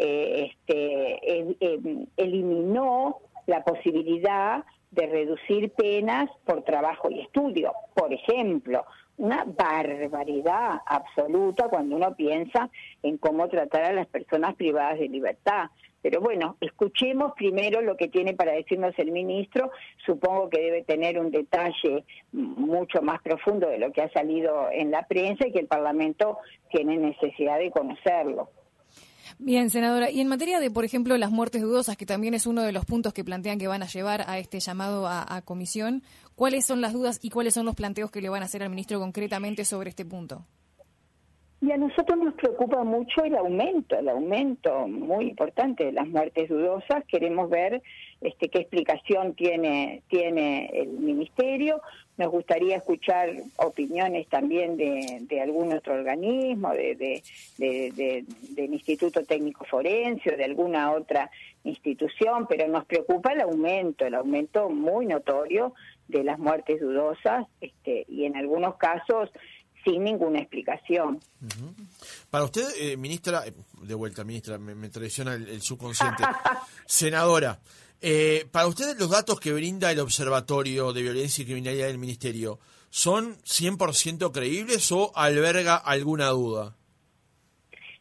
eh, 0.00 0.50
este, 0.50 1.40
eh, 1.60 2.06
eliminó 2.16 3.18
la 3.48 3.64
posibilidad 3.64 4.62
de 4.90 5.06
reducir 5.06 5.70
penas 5.72 6.30
por 6.44 6.62
trabajo 6.62 7.10
y 7.10 7.20
estudio. 7.20 7.72
Por 7.94 8.12
ejemplo, 8.12 8.84
una 9.16 9.44
barbaridad 9.44 10.80
absoluta 10.86 11.68
cuando 11.68 11.96
uno 11.96 12.14
piensa 12.14 12.70
en 13.02 13.16
cómo 13.16 13.48
tratar 13.48 13.84
a 13.84 13.92
las 13.92 14.06
personas 14.06 14.54
privadas 14.54 14.98
de 14.98 15.08
libertad. 15.08 15.70
Pero 16.02 16.20
bueno, 16.20 16.56
escuchemos 16.60 17.32
primero 17.36 17.80
lo 17.80 17.96
que 17.96 18.08
tiene 18.08 18.34
para 18.34 18.52
decirnos 18.52 18.92
el 18.98 19.12
ministro. 19.12 19.72
Supongo 20.04 20.50
que 20.50 20.60
debe 20.60 20.84
tener 20.84 21.18
un 21.18 21.30
detalle 21.30 22.04
mucho 22.32 23.00
más 23.02 23.20
profundo 23.22 23.68
de 23.68 23.78
lo 23.78 23.92
que 23.92 24.02
ha 24.02 24.12
salido 24.12 24.68
en 24.70 24.90
la 24.90 25.06
prensa 25.06 25.48
y 25.48 25.52
que 25.52 25.60
el 25.60 25.66
Parlamento 25.66 26.38
tiene 26.70 26.98
necesidad 26.98 27.58
de 27.58 27.70
conocerlo. 27.70 28.50
Bien, 29.40 29.70
senadora. 29.70 30.10
Y 30.10 30.20
en 30.20 30.26
materia 30.26 30.58
de, 30.58 30.70
por 30.70 30.84
ejemplo, 30.84 31.16
las 31.16 31.30
muertes 31.30 31.62
dudosas, 31.62 31.96
que 31.96 32.06
también 32.06 32.34
es 32.34 32.46
uno 32.46 32.62
de 32.62 32.72
los 32.72 32.84
puntos 32.84 33.14
que 33.14 33.22
plantean 33.22 33.58
que 33.58 33.68
van 33.68 33.82
a 33.82 33.86
llevar 33.86 34.24
a 34.26 34.38
este 34.38 34.58
llamado 34.58 35.06
a, 35.06 35.40
comisión, 35.44 36.02
¿cuáles 36.34 36.66
son 36.66 36.80
las 36.80 36.92
dudas 36.92 37.20
y 37.22 37.30
cuáles 37.30 37.54
son 37.54 37.64
los 37.64 37.76
planteos 37.76 38.10
que 38.10 38.20
le 38.20 38.28
van 38.28 38.42
a 38.42 38.46
hacer 38.46 38.64
al 38.64 38.70
ministro 38.70 38.98
concretamente 38.98 39.64
sobre 39.64 39.90
este 39.90 40.04
punto? 40.04 40.44
Y 41.60 41.70
a 41.70 41.76
nosotros 41.76 42.18
nos 42.18 42.34
preocupa 42.34 42.82
mucho 42.82 43.22
el 43.24 43.36
aumento, 43.36 43.96
el 43.96 44.08
aumento 44.08 44.86
muy 44.88 45.28
importante 45.28 45.84
de 45.86 45.92
las 45.92 46.08
muertes 46.08 46.48
dudosas. 46.48 47.04
Queremos 47.06 47.48
ver 47.48 47.82
este, 48.20 48.48
qué 48.48 48.58
explicación 48.58 49.34
tiene, 49.34 50.02
tiene 50.08 50.70
el 50.72 50.88
ministerio. 50.88 51.80
Nos 52.16 52.30
gustaría 52.32 52.76
escuchar 52.76 53.30
opiniones 53.56 54.26
también 54.28 54.76
de, 54.76 55.18
de 55.22 55.40
algún 55.40 55.72
otro 55.72 55.94
organismo, 55.94 56.72
de, 56.72 56.96
de, 56.96 57.22
de, 57.58 58.24
del 58.50 58.74
Instituto 58.74 59.24
Técnico 59.24 59.64
Forense 59.64 60.34
o 60.34 60.36
de 60.36 60.44
alguna 60.44 60.90
otra 60.92 61.30
institución, 61.62 62.46
pero 62.48 62.66
nos 62.66 62.84
preocupa 62.86 63.32
el 63.32 63.42
aumento, 63.42 64.04
el 64.04 64.14
aumento 64.14 64.68
muy 64.68 65.06
notorio 65.06 65.74
de 66.08 66.24
las 66.24 66.38
muertes 66.38 66.80
dudosas 66.80 67.46
este, 67.60 68.04
y 68.08 68.24
en 68.24 68.36
algunos 68.36 68.76
casos 68.76 69.30
sin 69.84 70.02
ninguna 70.02 70.40
explicación. 70.40 71.20
Uh. 71.40 71.82
Para 72.30 72.44
usted, 72.44 72.64
eh, 72.80 72.96
ministra, 72.96 73.46
eh, 73.46 73.52
de 73.82 73.94
vuelta, 73.94 74.24
ministra, 74.24 74.58
me, 74.58 74.74
me 74.74 74.88
traiciona 74.88 75.34
el 75.34 75.62
subconsciente. 75.62 76.24
Senadora, 76.84 77.60
eh, 78.00 78.46
para 78.50 78.66
usted 78.66 78.96
los 78.98 79.10
datos 79.10 79.40
que 79.40 79.52
brinda 79.52 79.90
el 79.90 80.00
Observatorio 80.00 80.92
de 80.92 81.02
Violencia 81.02 81.42
y 81.42 81.46
Criminalidad 81.46 81.88
del 81.88 81.98
Ministerio, 81.98 82.58
¿son 82.90 83.36
100% 83.38 84.32
creíbles 84.32 84.90
o 84.92 85.12
alberga 85.14 85.76
alguna 85.76 86.28
duda? 86.28 86.76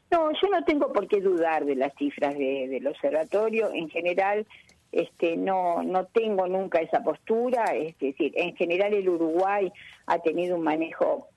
No, 0.10 0.32
yo 0.32 0.48
no 0.50 0.64
tengo 0.64 0.94
por 0.94 1.08
qué 1.08 1.20
dudar 1.20 1.66
de 1.66 1.76
las 1.76 1.94
cifras 1.96 2.38
de, 2.38 2.68
del 2.70 2.88
observatorio. 2.88 3.72
En 3.74 3.90
general, 3.90 4.46
este, 4.92 5.36
no, 5.36 5.84
no 5.84 6.06
tengo 6.06 6.48
nunca 6.48 6.80
esa 6.80 7.04
postura. 7.04 7.66
Es 7.76 7.98
decir, 7.98 8.32
en 8.36 8.56
general 8.56 8.94
el 8.94 9.10
Uruguay 9.10 9.72
ha 10.06 10.20
tenido 10.20 10.56
un 10.56 10.64
manejo 10.64 11.28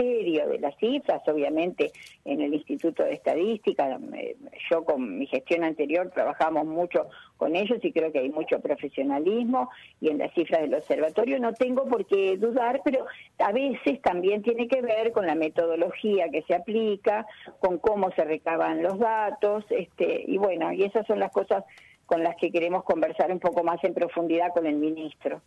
serio 0.00 0.48
de 0.48 0.58
las 0.58 0.76
cifras, 0.78 1.22
obviamente 1.28 1.92
en 2.24 2.40
el 2.40 2.54
Instituto 2.54 3.02
de 3.02 3.14
Estadística, 3.14 3.98
yo 4.70 4.84
con 4.84 5.18
mi 5.18 5.26
gestión 5.26 5.64
anterior 5.64 6.10
trabajamos 6.14 6.66
mucho 6.66 7.08
con 7.36 7.56
ellos 7.56 7.78
y 7.82 7.92
creo 7.92 8.12
que 8.12 8.20
hay 8.20 8.30
mucho 8.30 8.60
profesionalismo 8.60 9.70
y 10.00 10.08
en 10.08 10.18
las 10.18 10.32
cifras 10.34 10.62
del 10.62 10.74
observatorio 10.74 11.38
no 11.38 11.52
tengo 11.52 11.86
por 11.86 12.06
qué 12.06 12.36
dudar, 12.36 12.80
pero 12.84 13.06
a 13.38 13.52
veces 13.52 14.00
también 14.02 14.42
tiene 14.42 14.68
que 14.68 14.82
ver 14.82 15.12
con 15.12 15.26
la 15.26 15.34
metodología 15.34 16.28
que 16.30 16.42
se 16.42 16.54
aplica, 16.54 17.26
con 17.58 17.78
cómo 17.78 18.10
se 18.12 18.24
recaban 18.24 18.82
los 18.82 18.98
datos, 18.98 19.64
este, 19.70 20.24
y 20.26 20.38
bueno, 20.38 20.72
y 20.72 20.84
esas 20.84 21.06
son 21.06 21.18
las 21.18 21.32
cosas 21.32 21.64
con 22.10 22.24
las 22.24 22.34
que 22.40 22.50
queremos 22.50 22.82
conversar 22.82 23.30
un 23.30 23.38
poco 23.38 23.62
más 23.62 23.78
en 23.84 23.94
profundidad 23.94 24.48
con 24.52 24.66
el 24.66 24.74
ministro. 24.74 25.42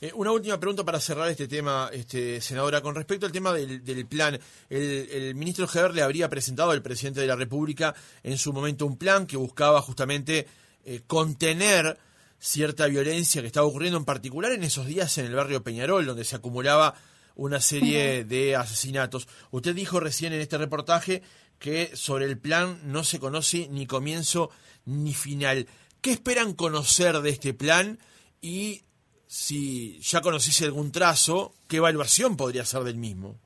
Eh, 0.00 0.10
una 0.14 0.32
última 0.32 0.58
pregunta 0.58 0.84
para 0.84 0.98
cerrar 0.98 1.28
este 1.28 1.46
tema, 1.46 1.90
este, 1.92 2.40
senadora. 2.40 2.80
Con 2.80 2.94
respecto 2.94 3.26
al 3.26 3.32
tema 3.32 3.52
del, 3.52 4.06
plan, 4.06 4.38
el, 4.70 5.34
ministro 5.34 5.66
Heber 5.70 5.94
le 5.94 6.00
habría 6.00 6.30
presentado 6.30 6.70
al 6.70 6.80
presidente 6.80 7.20
de 7.20 7.26
la 7.26 7.36
República 7.36 7.94
en 8.22 8.38
su 8.38 8.54
momento 8.54 8.86
un 8.86 8.96
plan 8.96 9.26
que 9.26 9.36
buscaba 9.36 9.82
justamente 9.82 10.46
eh, 10.86 11.02
contener 11.06 11.98
cierta 12.38 12.86
violencia 12.86 13.42
que 13.42 13.48
estaba 13.48 13.66
ocurriendo 13.66 13.98
en 13.98 14.06
particular 14.06 14.52
en 14.52 14.64
esos 14.64 14.86
días 14.86 15.18
en 15.18 15.26
el 15.26 15.34
barrio 15.34 15.62
Peñarol, 15.62 16.06
donde 16.06 16.24
se 16.24 16.36
acumulaba 16.36 16.94
una 17.34 17.60
serie 17.60 18.24
de 18.24 18.56
asesinatos. 18.56 19.28
Usted 19.50 19.74
dijo 19.74 20.00
recién 20.00 20.32
en 20.32 20.40
este 20.40 20.56
reportaje 20.56 21.22
que 21.58 21.94
sobre 21.94 22.24
el 22.24 22.38
plan 22.38 22.80
no 22.82 23.04
se 23.04 23.20
conoce 23.20 23.68
ni 23.70 23.86
comienzo 23.86 24.50
ni 24.84 25.14
final. 25.14 25.66
¿Qué 26.02 26.10
esperan 26.10 26.54
conocer 26.54 27.20
de 27.20 27.30
este 27.30 27.54
plan? 27.54 27.98
Y 28.40 28.82
si 29.28 30.00
ya 30.00 30.20
conociese 30.20 30.64
algún 30.64 30.90
trazo, 30.90 31.54
¿qué 31.68 31.76
evaluación 31.76 32.36
podría 32.36 32.64
ser 32.64 32.82
del 32.82 32.96
mismo? 32.96 33.36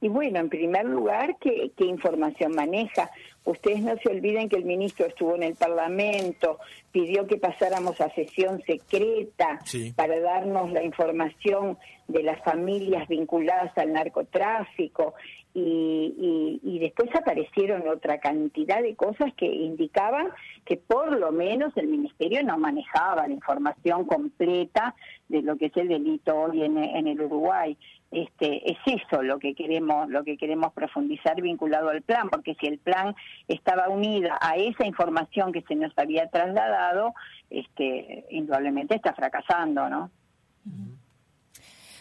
Y 0.00 0.08
bueno, 0.08 0.40
en 0.40 0.48
primer 0.48 0.86
lugar, 0.86 1.36
¿qué, 1.40 1.70
información 1.78 2.52
maneja? 2.52 3.10
Ustedes 3.44 3.82
no 3.82 3.94
se 3.98 4.10
olviden 4.10 4.48
que 4.48 4.56
el 4.56 4.64
ministro 4.64 5.06
estuvo 5.06 5.34
en 5.34 5.42
el 5.42 5.54
Parlamento, 5.54 6.58
pidió 6.90 7.26
que 7.26 7.36
pasáramos 7.36 8.00
a 8.00 8.08
sesión 8.14 8.62
secreta 8.62 9.60
para 9.96 10.18
darnos 10.20 10.72
la 10.72 10.82
información 10.82 11.76
de 12.08 12.22
las 12.22 12.42
familias 12.42 13.06
vinculadas 13.08 13.76
al 13.76 13.92
narcotráfico 13.92 15.14
y, 15.56 16.58
y, 16.62 16.78
después 16.80 17.08
aparecieron 17.14 17.86
otra 17.86 18.18
cantidad 18.18 18.82
de 18.82 18.96
cosas 18.96 19.32
que 19.36 19.46
indicaban 19.46 20.26
que 20.64 20.76
por 20.76 21.16
lo 21.16 21.30
menos 21.30 21.72
el 21.76 21.86
ministerio 21.86 22.42
no 22.42 22.58
manejaba 22.58 23.28
la 23.28 23.34
información 23.34 24.04
completa 24.04 24.96
de 25.28 25.42
lo 25.42 25.56
que 25.56 25.66
es 25.66 25.76
el 25.76 25.88
delito 25.88 26.36
hoy 26.36 26.64
en, 26.64 26.76
en 26.78 27.06
el 27.06 27.20
Uruguay. 27.20 27.76
Este, 28.14 28.70
es 28.70 28.78
eso 28.86 29.22
lo 29.24 29.40
que 29.40 29.56
queremos 29.56 30.08
lo 30.08 30.22
que 30.22 30.36
queremos 30.36 30.72
profundizar 30.72 31.42
vinculado 31.42 31.88
al 31.88 32.02
plan 32.02 32.28
porque 32.30 32.54
si 32.60 32.66
el 32.68 32.78
plan 32.78 33.12
estaba 33.48 33.88
unida 33.88 34.38
a 34.40 34.54
esa 34.54 34.86
información 34.86 35.52
que 35.52 35.62
se 35.62 35.74
nos 35.74 35.92
había 35.98 36.28
trasladado 36.28 37.12
este 37.50 38.24
indudablemente 38.30 38.94
está 38.94 39.14
fracasando 39.14 39.88
no 39.88 40.12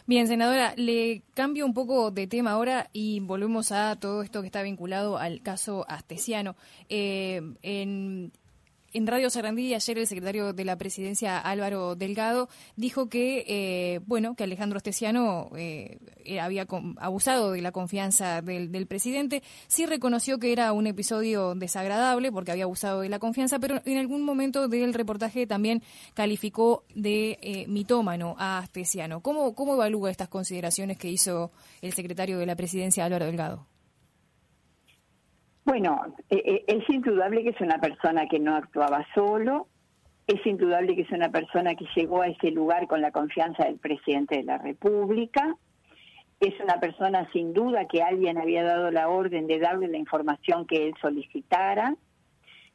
Bien, 0.06 0.28
senadora, 0.28 0.74
le 0.76 1.24
cambio 1.34 1.66
un 1.66 1.74
poco 1.74 2.12
de 2.12 2.28
tema 2.28 2.52
ahora 2.52 2.90
y 2.92 3.22
volvemos 3.22 3.72
a 3.72 3.98
todo 3.98 4.22
esto 4.22 4.42
que 4.42 4.48
está 4.48 4.62
vinculado 4.62 5.18
al 5.18 5.42
caso 5.42 5.86
Astesiano. 5.88 6.58
Eh, 6.90 7.42
en 7.62 8.34
en 8.94 9.08
Radio 9.08 9.30
Sarandí 9.30 9.74
ayer 9.74 9.98
el 9.98 10.08
secretario 10.08 10.54
de 10.54 10.66
la 10.66 10.78
presidencia 10.78 11.40
Álvaro 11.40 11.96
Delgado 11.96 12.50
dijo 12.76 13.10
que 13.10 13.44
eh, 13.48 14.00
bueno 14.06 14.36
que 14.36 14.44
Alejandro 14.44 14.78
Esteciano 14.78 15.50
eh, 15.56 15.98
había 16.40 16.68
abusado 16.98 17.52
de 17.52 17.62
la 17.62 17.72
confianza 17.72 18.42
del, 18.42 18.88
presidente. 18.88 19.44
Sí 19.68 19.86
reconoció 19.86 20.40
que 20.40 20.52
era 20.52 20.72
un 20.74 20.88
episodio 20.88 21.56
desagradable 21.56 22.32
porque 22.32 22.52
había 22.52 22.66
abusado 22.66 23.02
de 23.02 23.10
la 23.10 23.20
confianza, 23.20 23.60
pero 23.60 23.82
en 23.86 23.98
algún 23.98 24.24
momento 24.24 24.68
del 24.68 24.94
reportaje 24.94 25.48
también 25.48 25.82
calificó 26.14 26.86
de 26.94 27.40
eh, 27.42 27.66
mitómano 27.68 28.36
a 28.38 28.60
Astesiano. 28.60 29.22
¿Cómo, 29.22 29.56
¿Cómo 29.56 29.74
evalúa 29.74 30.12
estas 30.12 30.30
consideraciones 30.30 30.98
que 30.98 31.10
hizo 31.10 31.52
el 31.82 31.94
secretario 31.94 32.38
de 32.40 32.46
la 32.46 32.56
presidencia 32.56 33.06
Álvaro 33.06 33.26
Delgado? 33.26 33.73
Bueno, 35.66 36.02
eh, 36.30 36.44
eh, 36.46 36.64
es 36.68 36.90
indudable 36.90 37.44
que 37.44 37.50
es 37.50 37.62
una 37.62 37.80
persona 37.80 38.28
que 38.28 38.40
no 38.40 38.56
actuaba 38.56 39.06
solo, 39.16 39.68
es 40.28 40.46
indudable 40.46 40.96
que 40.96 41.04
es 41.04 41.12
una 41.12 41.30
persona 41.30 41.76
que 41.76 41.86
llegó 41.96 42.22
a 42.22 42.28
ese 42.28 42.52
lugar 42.52 42.88
con 42.88 43.02
la 43.02 43.12
confianza 43.12 43.64
del 43.66 43.78
presidente 43.78 44.38
de 44.38 44.44
la 44.44 44.58
República, 44.58 45.56
es 46.40 46.60
una 46.60 46.80
persona 46.80 47.30
sin 47.32 47.54
duda 47.54 47.88
que 47.88 48.04
alguien 48.04 48.38
había 48.38 48.64
dado 48.64 48.92
la 48.92 49.08
orden 49.08 49.48
de 49.48 49.60
darle 49.60 49.88
la 49.88 49.98
información 49.98 50.68
que 50.68 50.88
él 50.88 50.94
solicitara, 51.02 51.96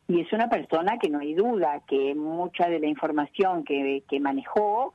y 0.06 0.22
es 0.22 0.32
una 0.32 0.48
persona 0.48 0.98
que 0.98 1.10
no 1.10 1.18
hay 1.18 1.34
duda 1.34 1.82
que 1.86 2.14
mucha 2.14 2.70
de 2.70 2.80
la 2.80 2.86
información 2.86 3.64
que, 3.64 4.02
que 4.08 4.20
manejó 4.20 4.94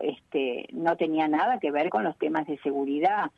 este, 0.00 0.68
no 0.72 0.96
tenía 0.96 1.28
nada 1.28 1.58
que 1.58 1.70
ver 1.70 1.90
con 1.90 2.04
los 2.04 2.16
temas 2.16 2.46
de 2.46 2.56
seguridad, 2.60 3.30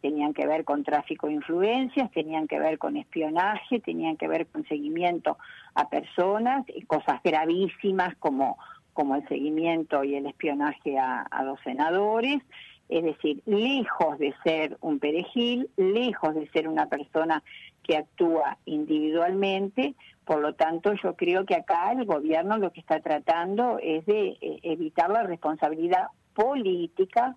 tenían 0.00 0.34
que 0.34 0.46
ver 0.46 0.64
con 0.64 0.84
tráfico 0.84 1.26
de 1.26 1.34
influencias, 1.34 2.10
tenían 2.12 2.46
que 2.46 2.58
ver 2.58 2.78
con 2.78 2.96
espionaje, 2.96 3.80
tenían 3.80 4.16
que 4.16 4.28
ver 4.28 4.46
con 4.46 4.66
seguimiento 4.66 5.38
a 5.74 5.88
personas 5.88 6.64
y 6.68 6.82
cosas 6.82 7.20
gravísimas 7.22 8.16
como, 8.16 8.58
como 8.92 9.16
el 9.16 9.26
seguimiento 9.28 10.04
y 10.04 10.14
el 10.14 10.26
espionaje 10.26 10.98
a, 10.98 11.22
a 11.22 11.42
los 11.44 11.60
senadores. 11.60 12.42
Es 12.88 13.04
decir, 13.04 13.42
lejos 13.44 14.18
de 14.18 14.34
ser 14.42 14.78
un 14.80 14.98
perejil, 14.98 15.68
lejos 15.76 16.34
de 16.34 16.48
ser 16.48 16.68
una 16.68 16.86
persona 16.86 17.42
que 17.82 17.96
actúa 17.96 18.58
individualmente, 18.64 19.94
por 20.24 20.40
lo 20.40 20.54
tanto 20.54 20.92
yo 20.92 21.16
creo 21.16 21.46
que 21.46 21.54
acá 21.54 21.90
el 21.92 22.04
gobierno 22.04 22.58
lo 22.58 22.70
que 22.70 22.80
está 22.80 23.00
tratando 23.00 23.78
es 23.82 24.04
de 24.04 24.36
eh, 24.40 24.60
evitar 24.62 25.10
la 25.10 25.22
responsabilidad 25.22 26.08
política 26.34 27.36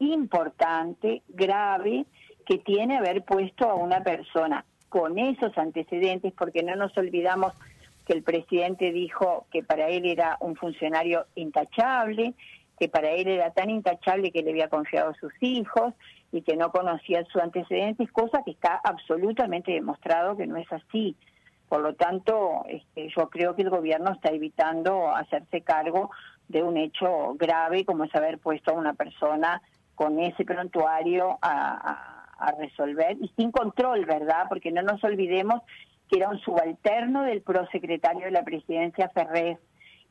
importante, 0.00 1.22
grave, 1.28 2.06
que 2.44 2.58
tiene 2.58 2.98
haber 2.98 3.22
puesto 3.22 3.70
a 3.70 3.74
una 3.74 4.02
persona 4.02 4.64
con 4.88 5.18
esos 5.18 5.56
antecedentes, 5.56 6.32
porque 6.32 6.62
no 6.64 6.74
nos 6.74 6.96
olvidamos 6.98 7.52
que 8.06 8.14
el 8.14 8.22
presidente 8.24 8.90
dijo 8.90 9.46
que 9.52 9.62
para 9.62 9.88
él 9.88 10.04
era 10.04 10.36
un 10.40 10.56
funcionario 10.56 11.26
intachable, 11.36 12.34
que 12.78 12.88
para 12.88 13.10
él 13.10 13.28
era 13.28 13.52
tan 13.52 13.70
intachable 13.70 14.32
que 14.32 14.42
le 14.42 14.50
había 14.50 14.68
confiado 14.68 15.10
a 15.10 15.14
sus 15.14 15.32
hijos 15.40 15.94
y 16.32 16.42
que 16.42 16.56
no 16.56 16.72
conocía 16.72 17.24
sus 17.26 17.40
antecedentes, 17.40 18.10
cosa 18.10 18.42
que 18.42 18.50
está 18.52 18.80
absolutamente 18.82 19.70
demostrado 19.70 20.36
que 20.36 20.46
no 20.46 20.56
es 20.56 20.66
así. 20.72 21.14
Por 21.68 21.82
lo 21.82 21.94
tanto, 21.94 22.64
este, 22.68 23.10
yo 23.16 23.28
creo 23.28 23.54
que 23.54 23.62
el 23.62 23.70
gobierno 23.70 24.10
está 24.12 24.30
evitando 24.30 25.14
hacerse 25.14 25.60
cargo 25.60 26.10
de 26.48 26.64
un 26.64 26.76
hecho 26.76 27.34
grave 27.34 27.84
como 27.84 28.04
es 28.04 28.14
haber 28.14 28.38
puesto 28.38 28.72
a 28.72 28.74
una 28.74 28.94
persona 28.94 29.62
con 30.00 30.18
ese 30.18 30.46
prontuario 30.46 31.38
a, 31.42 32.16
resolver 32.58 33.18
y 33.20 33.30
sin 33.36 33.52
control, 33.52 34.06
¿verdad? 34.06 34.46
Porque 34.48 34.72
no 34.72 34.80
nos 34.80 35.04
olvidemos 35.04 35.60
que 36.08 36.16
era 36.16 36.30
un 36.30 36.40
subalterno 36.40 37.22
del 37.24 37.42
prosecretario 37.42 38.24
de 38.24 38.30
la 38.30 38.44
presidencia 38.44 39.10
Ferrez 39.10 39.58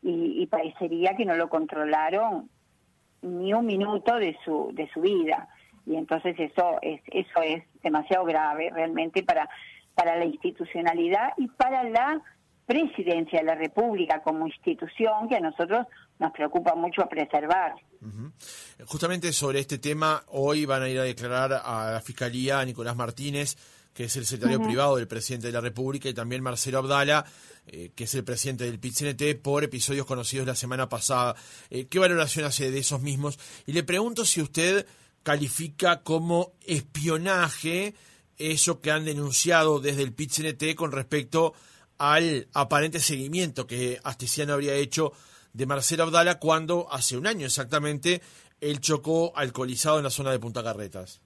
y, 0.04 0.46
parecería 0.46 1.16
que 1.16 1.26
no 1.26 1.34
lo 1.34 1.50
controlaron 1.50 2.52
ni 3.24 3.52
un 3.52 3.66
minuto 3.66 4.18
de 4.18 4.38
su 4.46 4.70
de 4.74 4.88
su 4.94 5.02
vida 5.02 5.48
y 5.88 5.96
entonces 5.96 6.40
eso 6.40 6.78
es 6.84 7.02
eso 7.08 7.42
es 7.42 7.64
demasiado 7.82 8.26
grave 8.26 8.70
realmente 8.70 9.24
para 9.24 9.50
para 9.96 10.18
la 10.18 10.26
institucionalidad 10.26 11.34
y 11.38 11.48
para 11.48 11.84
la 11.84 12.22
presidencia 12.70 13.40
de 13.40 13.46
la 13.46 13.56
República 13.56 14.22
como 14.22 14.46
institución 14.46 15.28
que 15.28 15.36
a 15.36 15.40
nosotros 15.40 15.88
nos 16.20 16.32
preocupa 16.32 16.76
mucho 16.76 17.02
preservar. 17.10 17.74
Justamente 18.86 19.34
sobre 19.34 19.60
este 19.60 19.80
tema, 19.80 20.22
hoy 20.28 20.66
van 20.66 20.84
a 20.84 20.88
ir 20.90 21.00
a 21.00 21.04
declarar 21.04 21.64
a 21.66 21.94
la 21.94 22.02
Fiscalía 22.02 22.60
a 22.60 22.66
Nicolás 22.66 22.96
Martínez, 22.96 23.58
que 23.92 24.04
es 24.04 24.16
el 24.18 24.28
secretario 24.28 24.62
privado 24.62 24.98
del 24.98 25.08
presidente 25.08 25.48
de 25.48 25.54
la 25.54 25.62
República, 25.62 26.10
y 26.10 26.14
también 26.14 26.44
Marcelo 26.44 26.78
Abdala, 26.78 27.26
eh, 27.66 27.90
que 27.96 28.04
es 28.04 28.14
el 28.14 28.24
presidente 28.24 28.66
del 28.66 28.80
PIT-CNT, 28.80 29.42
por 29.42 29.64
episodios 29.64 30.06
conocidos 30.06 30.46
la 30.46 30.54
semana 30.54 30.88
pasada. 30.88 31.36
Eh, 31.72 31.88
¿Qué 31.88 31.98
valoración 31.98 32.46
hace 32.46 32.70
de 32.70 32.78
esos 32.78 33.02
mismos? 33.02 33.40
Y 33.66 33.74
le 33.74 33.82
pregunto 33.82 34.26
si 34.26 34.44
usted 34.44 34.86
califica 35.24 36.04
como 36.04 36.52
espionaje 36.68 37.96
eso 38.38 38.80
que 38.80 38.92
han 38.92 39.06
denunciado 39.06 39.80
desde 39.80 40.04
el 40.04 40.14
PIT-CNT 40.14 40.76
con 40.76 40.92
respecto 40.92 41.56
al 42.00 42.48
aparente 42.54 43.00
seguimiento 43.00 43.68
que 43.68 44.00
Astesiano 44.04 44.54
habría 44.54 44.74
hecho 44.74 45.12
de 45.54 45.66
Marcelo 45.66 46.04
Abdala 46.04 46.40
cuando 46.40 46.88
hace 46.92 47.18
un 47.18 47.28
año 47.28 47.46
exactamente 47.46 48.22
él 48.62 48.80
chocó 48.80 49.34
alcoholizado 49.36 49.98
en 49.98 50.06
la 50.06 50.10
zona 50.10 50.32
de 50.32 50.40
Punta 50.40 50.64
Carretas. 50.64 51.22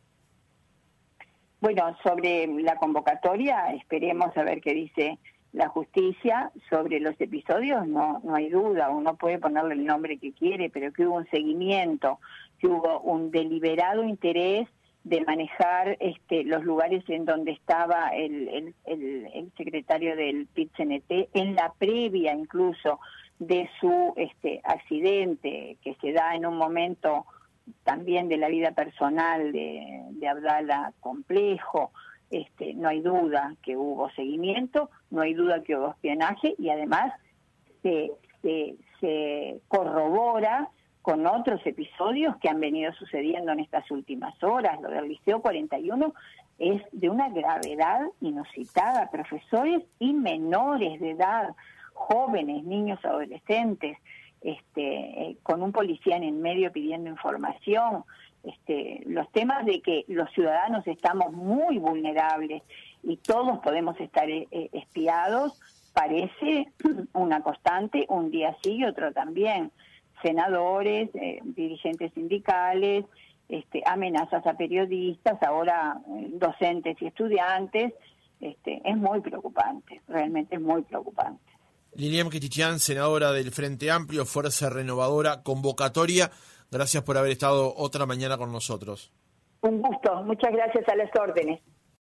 Bueno, 1.62 1.96
sobre 2.04 2.48
la 2.62 2.76
convocatoria, 2.76 3.74
esperemos 3.76 4.36
a 4.36 4.44
ver 4.44 4.60
qué 4.62 4.74
dice 4.74 5.18
la 5.54 5.70
justicia. 5.70 6.52
Sobre 6.70 7.00
los 7.00 7.20
episodios, 7.22 7.88
no, 7.88 8.20
no 8.24 8.36
hay 8.36 8.50
duda, 8.50 8.90
uno 8.90 9.16
puede 9.16 9.40
ponerle 9.40 9.76
el 9.76 9.86
nombre 9.86 10.18
que 10.18 10.34
quiere, 10.34 10.70
pero 10.70 10.92
que 10.92 11.06
hubo 11.06 11.16
un 11.16 11.30
seguimiento, 11.30 12.20
que 12.60 12.68
hubo 12.68 13.00
un 13.02 13.32
deliberado 13.32 14.04
interés 14.04 14.68
de 15.04 15.22
manejar 15.22 15.98
este, 16.00 16.44
los 16.44 16.64
lugares 16.64 17.04
en 17.10 17.26
donde 17.26 17.52
estaba 17.52 18.10
el, 18.16 18.74
el, 18.86 19.52
secretario 19.58 20.16
del 20.16 20.48
PIT-CNT, 20.48 21.30
en 21.34 21.56
la 21.56 21.74
previa 21.78 22.34
incluso 22.34 23.00
de 23.40 23.70
su 23.80 24.14
este, 24.16 24.62
accidente 24.64 25.78
que 25.84 25.96
se 25.96 26.14
da 26.14 26.36
en 26.36 26.46
un 26.46 26.58
momento 26.58 27.26
también 27.84 28.30
de 28.30 28.38
la 28.38 28.48
vida 28.48 28.72
personal 28.72 29.52
de, 29.52 30.04
de 30.12 30.28
Abdala 30.28 30.94
complejo, 31.00 31.92
este, 32.34 32.74
no 32.74 32.90
hay 32.90 33.02
duda 33.02 33.56
que 33.62 33.78
hubo 33.78 34.10
seguimiento, 34.12 34.90
no 35.12 35.22
hay 35.22 35.34
duda 35.34 35.62
que 35.62 35.76
hubo 35.76 35.92
espionaje 35.92 36.56
y 36.58 36.70
además 36.70 37.14
se, 37.84 38.12
se, 38.42 39.60
corrobora 39.68 40.70
con 41.04 41.28
otros 41.28 41.60
episodios 41.66 42.38
que 42.38 42.48
han 42.48 42.62
venido 42.62 42.94
sucediendo 42.94 43.52
en 43.52 43.60
estas 43.60 43.92
últimas 43.92 44.42
horas. 44.42 44.82
Lo 44.82 44.90
del 44.90 45.10
Liceo 45.10 45.42
41 45.42 46.14
es 46.58 46.82
de 46.94 47.10
una 47.10 47.28
gravedad 47.28 48.02
inusitada. 48.22 49.12
Profesores 49.12 49.84
y 50.00 50.14
menores 50.14 51.02
de 51.02 51.12
edad, 51.12 51.50
jóvenes, 51.94 52.64
niños, 52.64 53.04
adolescentes, 53.04 53.98
este, 54.40 54.84
eh, 54.84 55.38
con 55.44 55.62
un 55.62 55.74
policía 55.74 56.16
en 56.16 56.24
el 56.24 56.36
medio 56.36 56.72
pidiendo 56.72 57.10
información, 57.10 58.06
este, 58.44 59.04
los 59.06 59.30
temas 59.34 59.66
de 59.66 59.82
que 59.82 60.06
los 60.08 60.32
ciudadanos 60.32 60.88
estamos 60.88 61.34
muy 61.34 61.80
vulnerables 61.80 62.64
y 63.04 63.18
todos 63.18 63.60
podemos 63.60 64.00
estar 64.00 64.30
eh, 64.30 64.48
eh, 64.52 64.70
espiados, 64.72 65.60
parece 65.94 66.72
una 67.14 67.42
constante, 67.42 68.06
un 68.08 68.32
día 68.32 68.56
sí 68.64 68.76
y 68.76 68.86
otro 68.86 69.12
también. 69.12 69.70
Senadores, 70.24 71.10
eh, 71.14 71.40
dirigentes 71.44 72.12
sindicales, 72.14 73.06
este, 73.50 73.84
amenazas 73.86 74.46
a 74.48 74.54
periodistas, 74.54 75.38
ahora 75.44 76.02
docentes 76.32 77.00
y 77.02 77.06
estudiantes, 77.06 77.94
este, 78.40 78.82
es 78.84 78.98
muy 78.98 79.22
preocupante, 79.22 80.02
realmente 80.08 80.56
es 80.56 80.62
muy 80.62 80.82
preocupante. 80.82 81.44
Lilian 81.96 82.30
Kitichian, 82.30 82.80
senadora 82.80 83.32
del 83.32 83.52
Frente 83.52 83.92
Amplio, 83.92 84.26
Fuerza 84.26 84.70
Renovadora, 84.72 85.44
convocatoria 85.44 86.32
Gracias 86.74 87.04
por 87.04 87.16
haber 87.20 87.32
estado 87.32 87.72
otra 87.78 88.08
mañana 88.08 88.36
con 88.36 88.52
nosotros. 88.52 89.14
Un 89.62 89.80
gusto, 89.80 90.24
muchas 90.24 90.52
gracias 90.52 90.84
a 90.90 90.96
las 90.96 91.10
órdenes. 91.16 91.62